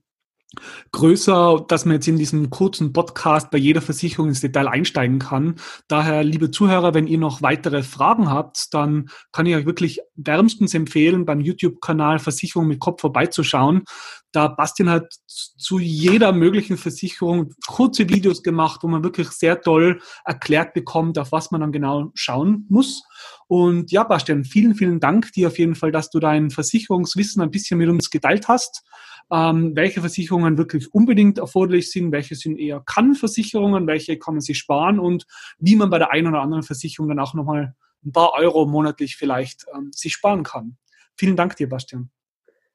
[0.93, 5.57] größer, dass man jetzt in diesem kurzen Podcast bei jeder Versicherung ins Detail einsteigen kann.
[5.87, 10.75] Daher, liebe Zuhörer, wenn ihr noch weitere Fragen habt, dann kann ich euch wirklich wärmstens
[10.75, 13.85] empfehlen, beim YouTube-Kanal Versicherung mit Kopf vorbeizuschauen.
[14.33, 20.01] Da Bastian hat zu jeder möglichen Versicherung kurze Videos gemacht, wo man wirklich sehr toll
[20.25, 23.03] erklärt bekommt, auf was man dann genau schauen muss.
[23.49, 27.51] Und ja, Bastian, vielen, vielen Dank dir auf jeden Fall, dass du dein Versicherungswissen ein
[27.51, 28.85] bisschen mit uns geteilt hast
[29.33, 34.59] ähm, welche Versicherungen wirklich unbedingt erforderlich sind, welche sind eher Kann-Versicherungen, welche kann man sich
[34.59, 35.27] sparen und
[35.59, 37.75] wie man bei der einen oder anderen Versicherung dann auch nochmal
[38.05, 40.77] ein paar Euro monatlich vielleicht ähm, sich sparen kann.
[41.17, 42.11] Vielen Dank dir, Bastian.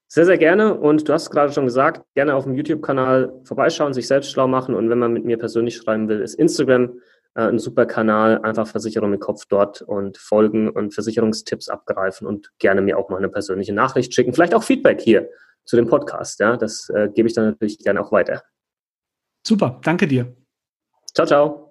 [0.07, 0.75] Sehr, sehr gerne.
[0.75, 4.75] Und du hast gerade schon gesagt, gerne auf dem YouTube-Kanal vorbeischauen, sich selbst schlau machen.
[4.75, 6.99] Und wenn man mit mir persönlich schreiben will, ist Instagram
[7.33, 8.39] äh, ein super Kanal.
[8.43, 13.17] Einfach Versicherung mit Kopf dort und folgen und Versicherungstipps abgreifen und gerne mir auch mal
[13.17, 14.31] eine persönliche Nachricht schicken.
[14.31, 15.27] Vielleicht auch Feedback hier
[15.65, 16.39] zu dem Podcast.
[16.39, 18.43] Ja, das äh, gebe ich dann natürlich gerne auch weiter.
[19.45, 20.35] Super, danke dir.
[21.13, 21.64] Ciao, ciao.